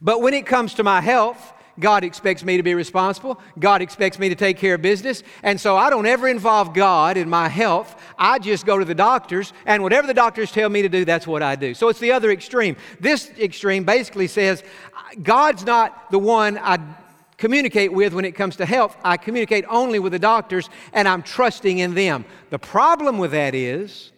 But 0.00 0.20
when 0.20 0.34
it 0.34 0.46
comes 0.46 0.74
to 0.74 0.84
my 0.84 1.00
health, 1.00 1.54
God 1.78 2.04
expects 2.04 2.42
me 2.42 2.56
to 2.56 2.62
be 2.62 2.74
responsible. 2.74 3.38
God 3.58 3.82
expects 3.82 4.18
me 4.18 4.30
to 4.30 4.34
take 4.34 4.56
care 4.56 4.74
of 4.74 4.82
business. 4.82 5.22
And 5.42 5.60
so 5.60 5.76
I 5.76 5.90
don't 5.90 6.06
ever 6.06 6.26
involve 6.26 6.72
God 6.72 7.16
in 7.16 7.28
my 7.28 7.48
health. 7.48 8.00
I 8.18 8.38
just 8.38 8.64
go 8.64 8.78
to 8.78 8.84
the 8.84 8.94
doctors, 8.94 9.52
and 9.66 9.82
whatever 9.82 10.06
the 10.06 10.14
doctors 10.14 10.50
tell 10.50 10.70
me 10.70 10.82
to 10.82 10.88
do, 10.88 11.04
that's 11.04 11.26
what 11.26 11.42
I 11.42 11.56
do. 11.56 11.74
So 11.74 11.88
it's 11.88 11.98
the 11.98 12.12
other 12.12 12.30
extreme. 12.30 12.76
This 13.00 13.30
extreme 13.38 13.84
basically 13.84 14.26
says 14.26 14.62
God's 15.22 15.64
not 15.64 16.10
the 16.10 16.18
one 16.18 16.58
I 16.58 16.78
communicate 17.38 17.92
with 17.92 18.14
when 18.14 18.24
it 18.24 18.32
comes 18.32 18.56
to 18.56 18.66
health. 18.66 18.96
I 19.04 19.16
communicate 19.16 19.64
only 19.68 19.98
with 19.98 20.12
the 20.12 20.18
doctors, 20.18 20.68
and 20.92 21.06
I'm 21.06 21.22
trusting 21.22 21.78
in 21.78 21.94
them. 21.94 22.24
The 22.50 22.58
problem 22.58 23.18
with 23.18 23.32
that 23.32 23.54
is 23.54 24.12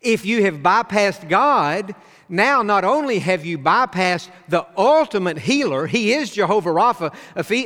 if 0.00 0.24
you 0.24 0.42
have 0.44 0.56
bypassed 0.56 1.28
God, 1.28 1.94
now 2.28 2.62
not 2.62 2.84
only 2.84 3.18
have 3.20 3.44
you 3.44 3.58
bypassed 3.58 4.30
the 4.48 4.66
ultimate 4.76 5.38
healer, 5.38 5.86
he 5.86 6.12
is 6.12 6.30
Jehovah 6.30 6.70
Rapha, 6.70 7.14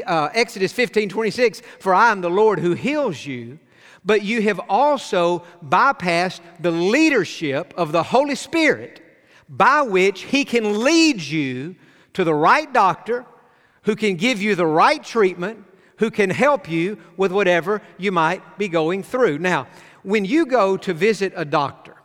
uh, 0.07 0.29
Exodus 0.35 0.73
15 0.73 1.09
26, 1.09 1.63
for 1.79 1.95
I 1.95 2.11
am 2.11 2.21
the 2.21 2.31
Lord 2.31 2.59
who 2.59 2.75
heals 2.75 3.25
you, 3.25 3.59
but 4.05 4.23
you 4.23 4.43
have 4.43 4.61
also 4.69 5.45
bypassed 5.65 6.41
the 6.61 6.71
leadership 6.71 7.73
of 7.77 7.93
the 7.93 8.03
Holy 8.03 8.35
Spirit 8.35 9.03
by 9.49 9.83
which 9.83 10.23
he 10.23 10.45
can 10.45 10.85
lead 10.85 11.21
you 11.21 11.75
to 12.21 12.25
the 12.25 12.35
right 12.35 12.71
doctor 12.71 13.25
who 13.85 13.97
can 13.97 14.15
give 14.15 14.43
you 14.43 14.55
the 14.55 14.67
right 14.67 15.03
treatment, 15.03 15.65
who 15.97 16.11
can 16.11 16.29
help 16.29 16.69
you 16.69 16.99
with 17.17 17.33
whatever 17.33 17.81
you 17.97 18.13
might 18.13 18.59
be 18.59 18.69
going 18.69 19.03
through. 19.03 19.39
Now, 19.39 19.69
when 20.03 20.27
you 20.27 20.45
go 20.45 20.77
to 20.77 20.93
visit 20.93 21.33
a 21.35 21.47
doctor, 21.47 21.97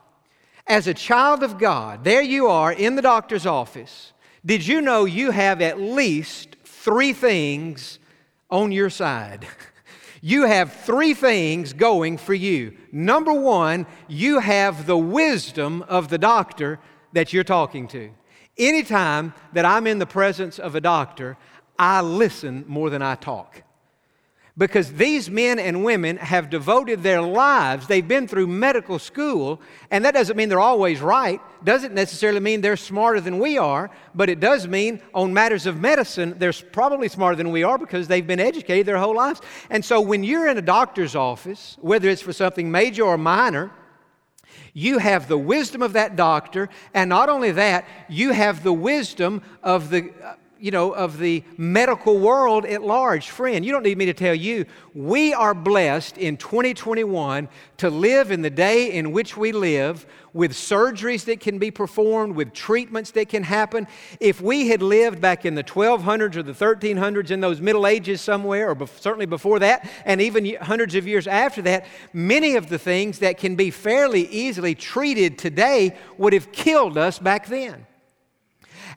as 0.68 0.88
a 0.88 0.94
child 0.94 1.44
of 1.44 1.58
God, 1.58 2.06
there 2.06 2.22
you 2.22 2.48
are 2.48 2.72
in 2.72 2.96
the 2.96 3.02
doctor's 3.02 3.46
office. 3.46 4.14
Did 4.46 4.66
you 4.66 4.80
know 4.80 5.04
you 5.04 5.32
have 5.32 5.62
at 5.62 5.82
least 5.82 6.56
three 6.64 7.12
things 7.12 8.00
on 8.50 8.72
your 8.72 8.90
side? 8.90 9.46
You 10.22 10.48
have 10.48 10.74
three 10.74 11.14
things 11.14 11.74
going 11.74 12.18
for 12.18 12.34
you. 12.34 12.76
Number 12.92 13.32
one, 13.32 13.86
you 14.08 14.40
have 14.40 14.88
the 14.88 14.98
wisdom 14.98 15.84
of 15.84 16.10
the 16.10 16.18
doctor 16.18 16.80
that 17.14 17.32
you're 17.32 17.44
talking 17.44 17.88
to. 17.90 18.10
Anytime 18.58 19.34
that 19.54 19.66
I'm 19.66 19.88
in 19.88 20.00
the 20.00 20.06
presence 20.06 20.60
of 20.60 20.76
a 20.76 20.82
doctor, 20.82 21.38
I 21.78 22.02
listen 22.02 22.64
more 22.68 22.90
than 22.90 23.02
I 23.02 23.16
talk 23.16 23.64
because 24.58 24.94
these 24.94 25.30
men 25.30 25.60
and 25.60 25.84
women 25.84 26.16
have 26.18 26.50
devoted 26.50 27.04
their 27.04 27.22
lives. 27.22 27.88
They've 27.88 28.08
been 28.08 28.28
through 28.28 28.48
medical 28.48 29.00
school, 29.00 29.60
and 29.92 30.06
that 30.06 30.14
doesn't 30.14 30.38
mean 30.38 30.48
they're 30.48 30.60
always 30.60 31.02
right. 31.02 31.42
Doesn't 31.64 31.94
necessarily 31.94 32.40
mean 32.40 32.62
they're 32.62 32.78
smarter 32.78 33.20
than 33.20 33.40
we 33.40 33.58
are, 33.58 33.92
but 34.14 34.30
it 34.30 34.40
does 34.40 34.68
mean 34.68 35.02
on 35.14 35.34
matters 35.34 35.66
of 35.66 35.82
medicine, 35.82 36.36
they're 36.38 36.54
probably 36.54 37.10
smarter 37.10 37.36
than 37.36 37.52
we 37.52 37.64
are 37.64 37.78
because 37.78 38.08
they've 38.08 38.26
been 38.26 38.40
educated 38.40 38.86
their 38.86 38.98
whole 38.98 39.16
lives. 39.16 39.42
And 39.70 39.84
so 39.84 40.00
when 40.00 40.24
you're 40.24 40.48
in 40.48 40.58
a 40.58 40.62
doctor's 40.62 41.16
office, 41.16 41.78
whether 41.82 42.08
it's 42.08 42.22
for 42.22 42.34
something 42.34 42.72
major 42.72 43.04
or 43.04 43.18
minor, 43.18 43.72
you 44.74 44.98
have 44.98 45.28
the 45.28 45.38
wisdom 45.38 45.82
of 45.82 45.94
that 45.94 46.16
doctor, 46.16 46.70
and 46.94 47.10
not 47.10 47.30
only 47.30 47.52
that, 47.52 47.86
you 48.10 48.32
have 48.32 48.64
the 48.64 48.74
wisdom 48.74 49.42
of 49.64 49.90
the 49.90 50.12
you 50.66 50.72
know, 50.72 50.94
of 50.94 51.20
the 51.20 51.44
medical 51.58 52.18
world 52.18 52.66
at 52.66 52.82
large. 52.82 53.30
Friend, 53.30 53.64
you 53.64 53.72
don't 53.72 53.84
need 53.84 54.00
me 54.00 54.08
to 54.08 54.16
tell 54.16 54.34
you, 54.34 54.66
we 54.96 55.32
are 55.32 55.54
blessed 55.54 56.18
in 56.18 56.38
2021 56.38 57.48
to 57.78 57.90
live 57.92 58.32
in 58.32 58.42
the 58.42 58.50
day 58.50 58.92
in 58.92 59.12
which 59.12 59.38
we 59.38 59.52
live 59.52 60.08
with 60.34 60.54
surgeries 60.54 61.26
that 61.26 61.40
can 61.40 61.60
be 61.60 61.70
performed, 61.70 62.36
with 62.36 62.52
treatments 62.52 63.12
that 63.12 63.30
can 63.30 63.44
happen. 63.44 63.86
If 64.20 64.42
we 64.42 64.68
had 64.68 64.82
lived 64.82 65.22
back 65.22 65.46
in 65.46 65.54
the 65.54 65.64
1200s 65.64 66.36
or 66.36 66.42
the 66.42 66.52
1300s 66.52 67.30
in 67.30 67.42
those 67.42 67.62
Middle 67.62 67.86
Ages 67.86 68.20
somewhere, 68.20 68.72
or 68.72 68.88
certainly 68.88 69.28
before 69.28 69.60
that, 69.60 69.88
and 70.04 70.20
even 70.20 70.56
hundreds 70.56 70.96
of 70.96 71.06
years 71.06 71.28
after 71.28 71.62
that, 71.62 71.86
many 72.12 72.56
of 72.56 72.70
the 72.70 72.80
things 72.80 73.20
that 73.20 73.38
can 73.38 73.56
be 73.56 73.70
fairly 73.70 74.28
easily 74.30 74.74
treated 74.74 75.38
today 75.38 75.96
would 76.18 76.34
have 76.34 76.52
killed 76.52 76.98
us 76.98 77.20
back 77.20 77.46
then. 77.46 77.86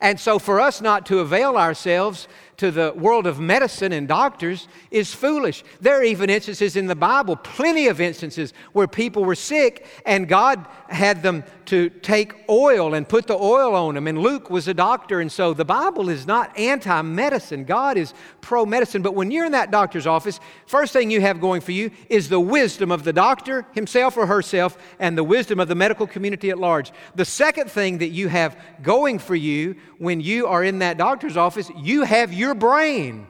And 0.01 0.19
so, 0.21 0.39
for 0.39 0.61
us 0.61 0.81
not 0.81 1.07
to 1.07 1.19
avail 1.19 1.57
ourselves 1.57 2.29
to 2.59 2.73
the 2.73 2.93
world 2.97 3.27
of 3.27 3.39
medicine 3.41 3.93
and 3.93 4.07
doctors 4.07 4.69
is 4.91 5.15
foolish. 5.15 5.65
There 5.81 5.99
are 6.01 6.03
even 6.03 6.29
instances 6.29 6.77
in 6.77 6.87
the 6.87 6.97
Bible, 6.97 7.37
plenty 7.37 7.87
of 7.87 8.01
instances, 8.01 8.53
where 8.73 8.89
people 8.89 9.25
were 9.25 9.37
sick 9.37 9.87
and 10.05 10.29
God 10.29 10.67
had 10.89 11.23
them 11.23 11.45
to 11.67 11.91
take 11.91 12.35
oil 12.49 12.95
and 12.95 13.09
put 13.09 13.27
the 13.27 13.37
oil 13.37 13.75
on 13.75 13.95
them. 13.95 14.07
And 14.07 14.19
Luke 14.19 14.49
was 14.49 14.69
a 14.69 14.75
doctor, 14.75 15.21
and 15.21 15.31
so 15.31 15.53
the 15.53 15.65
Bible 15.65 16.09
is 16.09 16.27
not 16.27 16.59
anti 16.59 17.03
medicine. 17.03 17.65
God 17.65 17.97
is 17.97 18.15
pro 18.41 18.65
medicine. 18.65 19.03
But 19.03 19.15
when 19.15 19.31
you're 19.31 19.45
in 19.45 19.53
that 19.53 19.71
doctor's 19.71 20.07
office, 20.07 20.41
first 20.67 20.95
thing 20.95 21.11
you 21.11 21.21
have 21.21 21.41
going 21.41 21.61
for 21.61 21.73
you 21.73 21.91
is 22.09 22.29
the 22.29 22.41
wisdom 22.41 22.91
of 22.91 23.05
the 23.05 23.13
doctor 23.13 23.67
himself 23.73 24.17
or 24.17 24.27
herself 24.27 24.79
and 24.99 25.17
the 25.17 25.23
wisdom 25.23 25.61
of 25.61 25.69
the 25.69 25.75
medical 25.75 26.07
community 26.07 26.49
at 26.49 26.59
large. 26.59 26.91
The 27.15 27.27
second 27.27 27.71
thing 27.71 27.99
that 27.99 28.09
you 28.09 28.29
have 28.29 28.57
going 28.83 29.19
for 29.19 29.37
you 29.37 29.77
when 29.99 30.21
you 30.21 30.47
are 30.47 30.65
in 30.65 30.79
that 30.79 30.97
doctor's 30.97 31.37
office, 31.37 31.71
you 31.77 32.05
have 32.05 32.33
your 32.49 32.55
brain. 32.55 33.27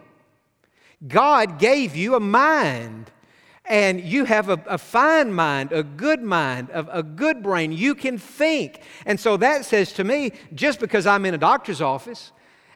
God 1.06 1.58
gave 1.58 1.96
you 1.96 2.14
a 2.14 2.20
mind 2.20 3.10
and 3.64 4.00
you 4.00 4.24
have 4.24 4.48
a, 4.48 4.62
a, 4.66 4.78
fine 4.78 5.32
mind, 5.32 5.72
a 5.72 5.82
good 5.82 6.22
mind, 6.22 6.70
a, 6.70 6.98
a 6.98 7.02
good 7.02 7.42
brain. 7.42 7.72
You 7.72 7.96
can 7.96 8.16
think. 8.16 8.80
And 9.06 9.18
so 9.18 9.36
that 9.38 9.64
says 9.64 9.92
to 9.94 10.04
me 10.04 10.30
just 10.54 10.78
because 10.78 11.04
I'm 11.04 11.26
in 11.26 11.34
a 11.34 11.38
doctor's 11.38 11.80
office 11.80 12.30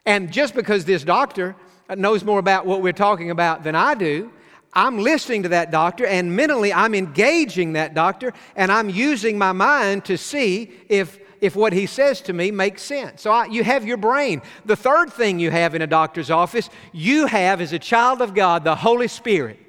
and 0.05 0.33
just 0.33 0.53
because 0.53 0.83
this 0.83 1.05
doctor 1.05 1.55
knows 1.95 2.25
more 2.25 2.39
about 2.39 2.65
what 2.65 2.81
we're 2.81 2.91
talking 2.91 3.31
about 3.31 3.63
than 3.63 3.73
I 3.73 3.93
do, 3.93 4.29
I'm 4.73 4.97
listening 4.97 5.43
to 5.43 5.49
that 5.49 5.71
doctor 5.71 6.05
and 6.05 6.35
mentally 6.35 6.73
I'm 6.73 6.93
engaging 6.93 7.73
that 7.73 7.93
doctor 7.93 8.33
and 8.57 8.69
I'm 8.69 8.89
using 8.89 9.37
my 9.37 9.53
mind 9.53 10.03
to 10.05 10.17
see 10.17 10.71
if 10.89 11.19
if 11.43 11.57
what 11.57 11.73
he 11.73 11.85
says 11.85 12.21
to 12.21 12.31
me 12.31 12.51
makes 12.51 12.81
sense. 12.81 13.21
So 13.21 13.29
I, 13.29 13.47
you 13.47 13.65
have 13.65 13.85
your 13.85 13.97
brain. 13.97 14.41
The 14.63 14.77
third 14.77 15.11
thing 15.11 15.39
you 15.39 15.51
have 15.51 15.75
in 15.75 15.81
a 15.81 15.87
doctor's 15.87 16.31
office, 16.31 16.69
you 16.93 17.25
have 17.25 17.59
as 17.59 17.73
a 17.73 17.79
child 17.79 18.21
of 18.21 18.33
God 18.33 18.63
the 18.63 18.77
Holy 18.77 19.09
Spirit. 19.09 19.59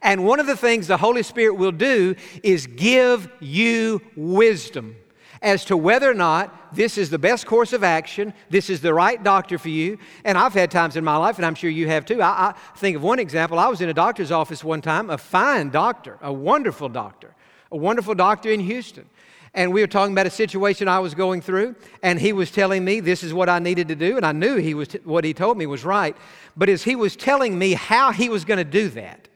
And 0.00 0.24
one 0.24 0.38
of 0.38 0.46
the 0.46 0.56
things 0.56 0.86
the 0.86 0.96
Holy 0.96 1.24
Spirit 1.24 1.54
will 1.54 1.72
do 1.72 2.14
is 2.44 2.68
give 2.68 3.28
you 3.40 4.00
wisdom 4.14 4.94
as 5.42 5.64
to 5.64 5.76
whether 5.76 6.08
or 6.08 6.14
not 6.14 6.72
this 6.72 6.96
is 6.96 7.10
the 7.10 7.18
best 7.18 7.46
course 7.46 7.72
of 7.72 7.82
action, 7.82 8.32
this 8.48 8.70
is 8.70 8.80
the 8.80 8.94
right 8.94 9.20
doctor 9.24 9.58
for 9.58 9.70
you. 9.70 9.98
And 10.24 10.38
I've 10.38 10.54
had 10.54 10.70
times 10.70 10.94
in 10.94 11.02
my 11.02 11.16
life, 11.16 11.36
and 11.38 11.44
I'm 11.44 11.56
sure 11.56 11.70
you 11.70 11.88
have 11.88 12.06
too. 12.06 12.22
I, 12.22 12.50
I 12.50 12.54
think 12.76 12.94
of 12.94 13.02
one 13.02 13.18
example. 13.18 13.58
I 13.58 13.66
was 13.66 13.80
in 13.80 13.88
a 13.88 13.94
doctor's 13.94 14.30
office 14.30 14.62
one 14.62 14.82
time, 14.82 15.10
a 15.10 15.18
fine 15.18 15.70
doctor, 15.70 16.16
a 16.20 16.32
wonderful 16.32 16.88
doctor, 16.88 17.34
a 17.72 17.76
wonderful 17.76 18.14
doctor 18.14 18.52
in 18.52 18.60
Houston. 18.60 19.08
And 19.52 19.72
we 19.72 19.80
were 19.80 19.88
talking 19.88 20.12
about 20.12 20.26
a 20.26 20.30
situation 20.30 20.86
I 20.86 21.00
was 21.00 21.14
going 21.14 21.40
through, 21.40 21.74
and 22.02 22.20
he 22.20 22.32
was 22.32 22.50
telling 22.50 22.84
me 22.84 23.00
this 23.00 23.24
is 23.24 23.34
what 23.34 23.48
I 23.48 23.58
needed 23.58 23.88
to 23.88 23.96
do, 23.96 24.16
and 24.16 24.24
I 24.24 24.32
knew 24.32 24.56
he 24.56 24.74
was 24.74 24.88
t- 24.88 25.00
what 25.04 25.24
he 25.24 25.34
told 25.34 25.58
me 25.58 25.66
was 25.66 25.84
right. 25.84 26.16
But 26.56 26.68
as 26.68 26.84
he 26.84 26.94
was 26.94 27.16
telling 27.16 27.58
me 27.58 27.72
how 27.72 28.12
he 28.12 28.28
was 28.28 28.44
going 28.44 28.58
to 28.58 28.64
do 28.64 28.88
that, 28.90 29.28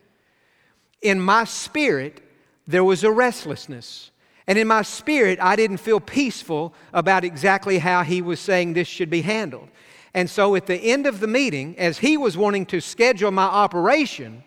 in 1.03 1.21
my 1.21 1.45
spirit, 1.45 2.23
there 2.67 2.85
was 2.85 3.03
a 3.03 3.11
restlessness. 3.11 4.13
And 4.47 4.59
in 4.59 4.69
my 4.69 4.83
spirit, 4.83 5.39
I 5.41 5.57
didn't 5.57 5.79
feel 5.79 6.01
peaceful 6.01 6.75
about 6.93 7.25
exactly 7.25 7.79
how 7.79 8.03
he 8.03 8.23
was 8.23 8.39
saying 8.39 8.75
this 8.75 8.89
should 8.89 9.11
be 9.11 9.23
handled. 9.23 9.69
And 10.13 10.31
so 10.31 10.55
at 10.55 10.67
the 10.67 10.77
end 10.77 11.07
of 11.07 11.19
the 11.19 11.27
meeting, 11.27 11.77
as 11.77 11.99
he 11.99 12.17
was 12.17 12.37
wanting 12.37 12.67
to 12.67 12.81
schedule 12.81 13.33
my 13.33 13.45
operation, 13.45 14.45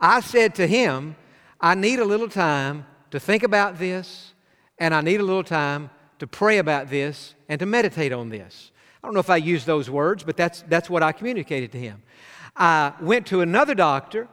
I 0.00 0.20
said 0.20 0.54
to 0.56 0.66
him, 0.66 1.16
I 1.60 1.74
need 1.74 2.00
a 2.00 2.04
little 2.04 2.28
time 2.28 2.86
to 3.10 3.20
think 3.20 3.42
about 3.42 3.78
this 3.78 4.34
and 4.78 4.94
I 4.94 5.00
need 5.00 5.20
a 5.20 5.24
little 5.24 5.44
time 5.44 5.90
to 6.18 6.26
pray 6.26 6.58
about 6.58 6.90
this 6.90 7.34
and 7.48 7.58
to 7.60 7.66
meditate 7.66 8.12
on 8.12 8.28
this. 8.28 8.70
I 9.02 9.06
don't 9.06 9.14
know 9.14 9.20
if 9.20 9.30
I 9.30 9.36
used 9.36 9.66
those 9.66 9.88
words, 9.88 10.24
but 10.24 10.36
that's, 10.36 10.62
that's 10.68 10.90
what 10.90 11.02
I 11.02 11.12
communicated 11.12 11.72
to 11.72 11.78
him. 11.78 12.02
I 12.56 12.92
went 13.00 13.26
to 13.28 13.40
another 13.40 13.74
doctor 13.74 14.28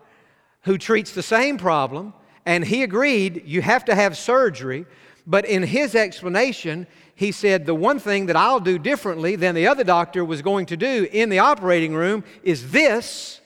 who 0.64 0.78
treats 0.78 1.12
the 1.12 1.24
same 1.24 1.58
problem, 1.58 2.14
and 2.46 2.66
he 2.66 2.84
agreed 2.84 3.44
you 3.46 3.62
have 3.62 3.86
to 3.86 3.96
have 3.96 4.18
surgery. 4.18 4.86
But 5.28 5.46
in 5.46 5.64
his 5.64 5.96
explanation, 5.96 6.88
he 7.14 7.32
said, 7.32 7.66
The 7.66 7.76
one 7.76 8.00
thing 8.00 8.26
that 8.28 8.36
I'll 8.36 8.60
do 8.60 8.80
differently 8.80 9.36
than 9.36 9.56
the 9.56 9.68
other 9.68 9.84
doctor 9.84 10.26
was 10.26 10.42
going 10.42 10.66
to 10.68 10.78
do 10.78 11.08
in 11.12 11.30
the 11.30 11.40
operating 11.40 11.94
room 11.94 12.24
is 12.44 12.72
this. 12.72 13.42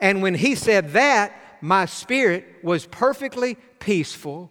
And 0.00 0.22
when 0.22 0.34
he 0.34 0.54
said 0.54 0.90
that, 0.90 1.32
my 1.60 1.86
spirit 1.86 2.44
was 2.62 2.86
perfectly 2.86 3.54
peaceful 3.78 4.50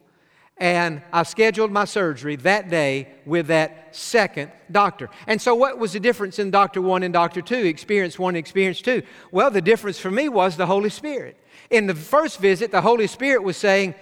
and 0.57 1.01
I 1.11 1.23
scheduled 1.23 1.71
my 1.71 1.85
surgery 1.85 2.35
that 2.37 2.69
day 2.69 3.09
with 3.25 3.47
that 3.47 3.95
second 3.95 4.51
doctor. 4.71 5.09
And 5.25 5.41
so, 5.41 5.55
what 5.55 5.79
was 5.79 5.93
the 5.93 5.99
difference 5.99 6.39
in 6.39 6.51
doctor 6.51 6.81
one 6.81 7.03
and 7.03 7.13
doctor 7.13 7.41
two, 7.41 7.55
experience 7.65 8.19
one 8.19 8.35
experience 8.35 8.81
two? 8.81 9.01
Well, 9.31 9.49
the 9.49 9.61
difference 9.61 9.99
for 9.99 10.11
me 10.11 10.29
was 10.29 10.55
the 10.55 10.65
Holy 10.65 10.89
Spirit. 10.89 11.37
In 11.69 11.87
the 11.87 11.95
first 11.95 12.39
visit, 12.39 12.71
the 12.71 12.81
Holy 12.81 13.07
Spirit 13.07 13.43
was 13.43 13.57
saying, 13.57 13.95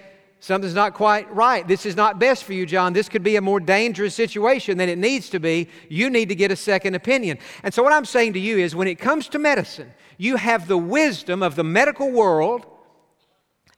Something's 0.44 0.74
not 0.74 0.96
quite 0.96 1.32
right. 1.32 1.68
This 1.68 1.86
is 1.86 1.96
not 1.96 2.18
best 2.18 2.46
for 2.46 2.54
you, 2.54 2.66
Jon. 2.66 2.94
This 2.94 3.08
could 3.08 3.22
be 3.22 3.36
a 3.36 3.42
more 3.42 3.60
dangerous 3.60 4.16
situation 4.16 4.80
than 4.80 4.90
it 4.90 4.98
needs 4.98 5.30
to 5.30 5.40
be. 5.40 5.70
You 5.88 6.10
need 6.10 6.30
to 6.30 6.36
get 6.36 6.50
a 6.50 6.56
second 6.56 6.96
opinion. 6.96 7.38
And 7.62 7.72
so, 7.72 7.84
what 7.84 7.94
I'm 7.94 8.06
saying 8.06 8.34
to 8.34 8.40
you 8.40 8.58
is 8.58 8.76
when 8.76 8.88
it 8.88 8.96
comes 8.96 9.28
to 9.30 9.40
medicine, 9.40 9.94
you 10.18 10.38
have 10.38 10.68
the 10.68 10.80
wisdom 10.80 11.44
of 11.44 11.56
the 11.56 11.64
medical 11.64 12.12
world 12.12 12.66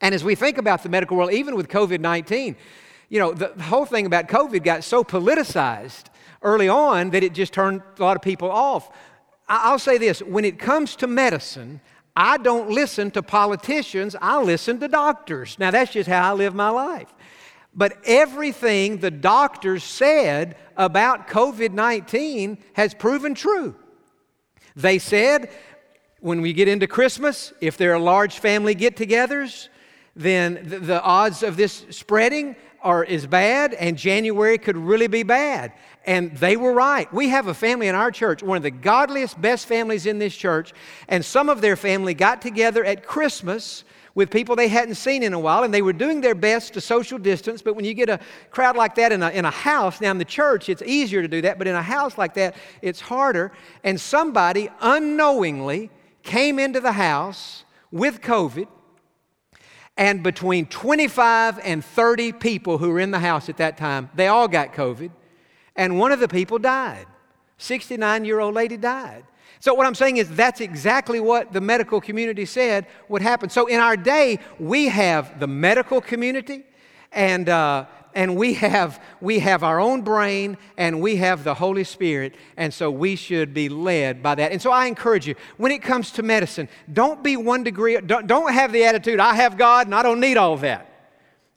and 0.03 0.13
as 0.13 0.22
we 0.22 0.36
think 0.36 0.57
about 0.57 0.83
the 0.83 0.89
medical 0.89 1.15
world, 1.15 1.31
even 1.31 1.55
with 1.55 1.69
COVID 1.69 2.01
19, 2.01 2.57
you 3.07 3.19
know, 3.19 3.33
the, 3.33 3.53
whole 3.63 3.86
thing 3.86 4.05
about 4.05 4.27
COVID 4.27 4.62
got 4.62 4.83
so 4.83 5.01
politicized 5.01 6.07
early 6.41 6.67
on 6.67 7.12
that 7.12 7.24
it 7.24 7.33
just 7.33 7.53
turned 7.53 7.81
a 7.98 8.01
lot 8.03 8.17
of 8.17 8.22
people 8.22 8.51
off. 8.51 8.91
I'll 9.48 9.79
say 9.79 9.98
this 9.98 10.19
when 10.22 10.43
it 10.43 10.60
comes 10.60 10.98
to 10.98 11.07
medicine, 11.07 11.79
I 12.17 12.38
don't 12.38 12.69
listen 12.69 13.12
to 13.12 13.24
politicians, 13.24 14.13
I 14.22 14.41
listen 14.41 14.77
to 14.81 14.89
doctors. 14.89 15.57
Now, 15.57 15.72
that's 15.72 15.93
just 15.93 16.10
how 16.10 16.31
I 16.31 16.33
live 16.33 16.53
my 16.53 16.69
life. 16.69 17.13
But 17.74 17.98
everything 18.03 18.98
the 18.98 19.10
doctors 19.10 19.86
said 19.86 20.57
about 20.75 21.29
COVID 21.29 21.72
19 21.72 22.57
has 22.74 22.93
proven 22.93 23.36
true. 23.36 23.74
They 24.75 25.00
said 25.00 25.50
when 26.19 26.41
we 26.41 26.51
get 26.51 26.67
into 26.67 26.88
Christmas, 26.88 27.53
if 27.62 27.77
there 27.77 27.93
are 27.93 28.00
large 28.00 28.39
family 28.39 28.75
get 28.75 28.98
togethers, 28.98 29.69
then 30.15 30.60
the, 30.63 30.79
the 30.79 31.01
odds 31.01 31.43
of 31.43 31.58
this 31.58 31.86
spreading 31.89 32.55
are 32.82 33.05
as 33.05 33.25
bad, 33.25 33.74
and 33.74 33.98
January 33.98 34.58
could 34.58 34.77
really 34.77 35.08
be 35.08 35.24
bad. 35.24 35.72
And 36.05 36.36
they 36.38 36.58
were 36.58 36.74
right. 36.74 37.12
We 37.13 37.29
have 37.29 37.48
a 37.48 37.53
family 37.53 37.88
in 37.88 37.96
our 37.96 38.12
church, 38.12 38.43
one 38.43 38.58
of 38.58 38.63
the 38.63 38.72
godliest, 38.72 39.41
best 39.41 39.65
families 39.67 40.05
in 40.05 40.20
this 40.20 40.36
church, 40.36 40.74
and 41.08 41.24
some 41.24 41.50
of 41.50 41.62
their 41.62 41.77
family 41.77 42.13
got 42.13 42.41
together 42.41 42.84
at 42.84 43.05
Christmas 43.05 43.86
with 44.15 44.29
people 44.29 44.55
they 44.55 44.67
hadn't 44.67 44.96
seen 44.96 45.24
in 45.24 45.34
a 45.34 45.39
while, 45.39 45.63
and 45.63 45.74
they 45.74 45.82
were 45.82 45.93
doing 45.93 46.22
their 46.22 46.36
best 46.36 46.74
to 46.74 46.82
social 46.82 47.17
distance. 47.17 47.62
But 47.62 47.75
when 47.75 47.86
you 47.86 47.93
get 47.93 48.10
a 48.10 48.20
crowd 48.51 48.75
like 48.75 48.96
that 48.96 49.12
in 49.12 49.24
a, 49.24 49.29
in 49.29 49.46
a 49.46 49.50
house, 49.50 50.01
now 50.01 50.12
in 50.12 50.20
the 50.20 50.25
church, 50.25 50.70
it's 50.70 50.84
easier 50.84 51.22
to 51.22 51.27
do 51.27 51.41
that, 51.41 51.58
but 51.58 51.67
in 51.67 51.75
a 51.75 51.82
house 51.82 52.17
like 52.17 52.36
that, 52.36 52.55
it's 52.82 53.01
harder. 53.01 53.51
And 53.84 54.00
somebody 54.00 54.70
unknowingly 54.82 55.89
came 56.22 56.60
into 56.60 56.79
the 56.79 56.91
house 56.91 57.63
with 57.91 58.22
COVID 58.22 58.67
and 59.97 60.23
between 60.23 60.65
25 60.65 61.59
and 61.63 61.83
30 61.83 62.31
people 62.33 62.77
who 62.77 62.89
were 62.89 63.00
in 63.00 63.12
the 63.12 63.19
house 63.19 63.50
at 63.50 63.57
that 63.57 63.77
time, 63.77 64.09
they 64.15 64.27
all 64.27 64.47
got 64.47 64.73
COVID. 64.73 65.12
And 65.75 66.00
one 66.00 66.12
of 66.12 66.19
the 66.19 66.27
people 66.27 66.59
died. 66.59 67.05
69 67.57 68.25
year 68.25 68.39
old 68.39 68.55
lady 68.55 68.77
died. 68.77 69.23
So, 69.59 69.73
what 69.73 69.88
I'm 69.88 69.95
saying 69.95 70.17
is, 70.17 70.29
that's 70.29 70.59
exactly 70.59 71.21
what 71.21 71.53
the 71.53 71.62
medical 71.62 72.01
community 72.01 72.45
said 72.45 72.85
would 73.07 73.21
happen. 73.21 73.50
So, 73.50 73.67
in 73.67 73.79
our 73.79 73.95
day, 73.95 74.39
we 74.59 74.89
have 74.89 75.39
the 75.39 75.47
medical 75.47 76.01
community, 76.01 76.65
and, 77.13 77.47
uh, 77.47 77.85
and 78.15 78.36
we 78.36 78.53
have, 78.55 79.01
we 79.22 79.39
have 79.39 79.63
our 79.63 79.79
own 79.79 80.01
brain 80.01 80.58
and 80.77 81.01
we 81.01 81.17
have 81.17 81.43
the 81.43 81.53
Holy 81.53 81.84
Spirit, 81.84 82.36
and 82.58 82.74
so 82.74 82.89
we 82.91 83.15
should 83.15 83.53
be 83.53 83.70
led 83.70 84.22
by 84.22 84.36
that. 84.36 84.51
And 84.51 84.62
so 84.62 84.72
I 84.72 84.86
encourage 84.86 85.27
you, 85.27 85.36
when 85.58 85.72
it 85.72 85.82
comes 85.82 86.12
to 86.12 86.24
medicine, 86.24 86.70
don't 86.91 87.24
be 87.24 87.38
one 87.38 87.63
degree, 87.63 88.00
don't, 88.01 88.27
don't 88.27 88.53
have 88.53 88.72
the 88.72 88.86
attitude, 88.86 89.20
I 89.20 89.36
have 89.36 89.58
God 89.58 89.88
and 89.88 89.96
I 89.96 90.03
don't 90.03 90.20
need 90.20 90.38
all 90.38 90.58
that. 90.58 90.89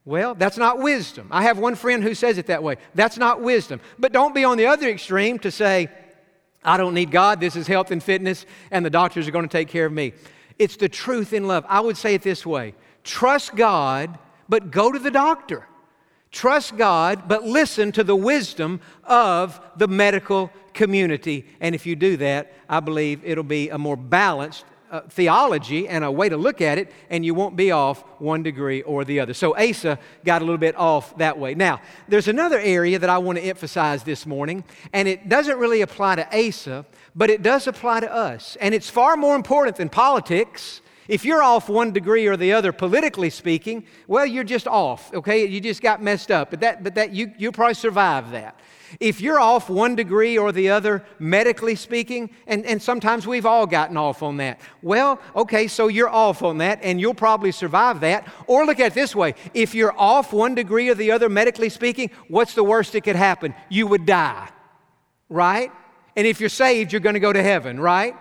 Well, 0.05 0.37
that's 0.37 0.57
not 0.57 0.79
wisdom. 0.79 1.29
I 1.33 1.43
have 1.43 1.59
one 1.59 1.75
friend 1.75 2.03
who 2.03 2.15
says 2.15 2.39
it 2.39 2.47
that 2.47 2.63
way. 2.63 2.77
That's 2.95 3.19
not 3.19 3.41
wisdom. 3.41 3.81
But 3.99 4.13
don't 4.13 4.35
be 4.35 4.45
on 4.45 4.57
the 4.57 4.67
other 4.67 4.89
extreme 4.89 5.41
to 5.41 5.51
say, 5.51 5.91
I 6.65 6.77
don't 6.77 6.95
need 6.95 7.11
God, 7.11 7.41
this 7.41 7.57
is 7.57 7.67
health 7.67 7.91
and 7.91 8.03
fitness, 8.03 8.47
and 8.71 8.85
the 8.85 8.91
doctors 8.91 9.27
are 9.27 9.33
going 9.33 9.49
to 9.49 9.53
take 9.53 9.69
care 9.69 9.87
of 9.87 9.93
me. 9.93 10.13
It's 10.59 10.77
the 10.77 10.89
truth 10.89 11.33
in 11.33 11.47
love. 11.47 11.65
I 11.69 11.81
would 11.81 11.97
say 11.97 12.15
it 12.15 12.23
this 12.23 12.47
way 12.47 12.75
trust 13.05 13.55
God, 13.55 14.19
but 14.49 14.71
go 14.71 14.91
to 14.91 14.99
the 14.99 15.11
doctor. 15.11 15.67
Trust 16.33 16.77
God, 16.77 17.29
but 17.29 17.45
listen 17.45 17.93
to 17.93 18.05
the 18.05 18.17
wisdom 18.17 18.81
of 19.05 19.61
the 19.77 19.89
medical 19.89 20.51
community. 20.75 21.47
And 21.61 21.75
if 21.75 21.87
you 21.87 21.97
do 21.97 22.17
that, 22.19 22.53
I 22.69 22.81
believe 22.81 23.25
it'll 23.25 23.45
be 23.45 23.71
a 23.71 23.79
more 23.79 23.97
balanced 23.97 24.65
uh, 24.91 25.01
theology 25.09 25.89
and 25.89 26.05
a 26.05 26.11
way 26.11 26.29
to 26.29 26.37
look 26.37 26.61
at 26.61 26.79
it, 26.79 26.93
and 27.11 27.25
you 27.25 27.35
won't 27.35 27.57
be 27.57 27.73
off 27.73 28.03
one 28.21 28.43
degree 28.43 28.83
or 28.83 29.05
the 29.05 29.21
other. 29.21 29.35
So 29.35 29.57
Asa 29.57 29.99
got 30.25 30.43
a 30.43 30.45
little 30.45 30.59
bit 30.59 30.77
off 30.77 31.17
that 31.19 31.39
way. 31.39 31.55
Now, 31.55 31.81
there's 32.09 32.29
another 32.29 32.59
area 32.59 32.99
that 32.99 33.11
I 33.11 33.19
want 33.19 33.39
to 33.39 33.45
emphasize 33.45 34.05
this 34.05 34.27
morning, 34.27 34.65
and 34.93 35.09
it 35.09 35.29
doesn't 35.29 35.59
really 35.59 35.81
apply 35.81 36.17
to 36.17 36.49
Asa, 36.49 36.87
but 37.15 37.31
it 37.31 37.43
does 37.43 37.67
apply 37.67 38.01
to 38.01 38.13
us. 38.13 38.57
And 38.61 38.75
it's 38.75 38.91
far 38.91 39.17
more 39.17 39.35
important 39.35 39.77
than 39.77 39.89
politics 39.89 40.81
if 41.09 41.25
you're 41.25 41.43
off 41.43 41.69
one 41.69 41.93
degree 41.93 42.27
or 42.27 42.37
the 42.37 42.53
other, 42.53 42.73
politically 42.73 43.31
speaking, 43.31 43.85
well, 44.07 44.27
you're 44.27 44.45
just 44.45 44.67
off, 44.67 45.13
okay? 45.15 45.47
You 45.47 45.61
just 45.61 45.83
got 45.83 46.03
messed 46.03 46.31
up. 46.31 46.51
But 46.51 46.61
that, 46.61 46.83
but 46.83 46.95
that 46.97 47.13
you, 47.13 47.33
you'll 47.39 47.53
probably 47.53 47.75
survive 47.75 48.31
that. 48.33 48.59
If 49.01 49.21
you're 49.21 49.41
off 49.41 49.69
one 49.69 49.97
degree 49.97 50.39
or 50.39 50.53
the 50.53 50.71
other, 50.71 51.05
medically 51.19 51.75
speaking, 51.75 52.31
and, 52.47 52.65
and 52.65 52.81
sometimes 52.81 53.27
we've 53.27 53.47
all 53.47 53.67
gotten 53.67 53.97
off 53.97 54.23
on 54.23 54.37
that. 54.39 54.61
Well, 54.83 55.21
okay, 55.35 55.67
so 55.67 55.89
you're 55.89 56.09
off 56.09 56.43
on 56.43 56.59
that 56.59 56.81
and 56.83 57.01
you'll 57.01 57.15
probably 57.15 57.53
survive 57.53 58.01
that. 58.01 58.33
Or 58.47 58.65
look 58.65 58.81
at 58.81 58.89
it 58.89 58.95
this 58.95 59.15
way 59.15 59.35
if 59.55 59.75
you're 59.75 59.99
off 59.99 60.33
one 60.33 60.55
degree 60.55 60.89
or 60.89 60.95
the 60.95 61.11
other, 61.11 61.29
medically 61.29 61.69
speaking, 61.69 62.11
what's 62.29 62.55
the 62.55 62.65
worst 62.65 62.93
that 62.93 63.03
could 63.03 63.17
happen? 63.17 63.55
You 63.69 63.87
would 63.89 64.07
die, 64.07 64.49
right? 65.29 65.71
And 66.15 66.27
if 66.27 66.41
you're 66.41 66.49
saved, 66.49 66.93
you're 66.93 67.01
going 67.01 67.15
to 67.15 67.21
go 67.21 67.33
to 67.33 67.43
heaven, 67.43 67.79
right? 67.79 68.15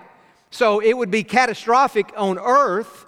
So 0.56 0.80
it 0.80 0.94
would 0.94 1.12
be 1.12 1.26
catastrophic 1.26 2.14
on 2.16 2.40
earth, 2.40 3.06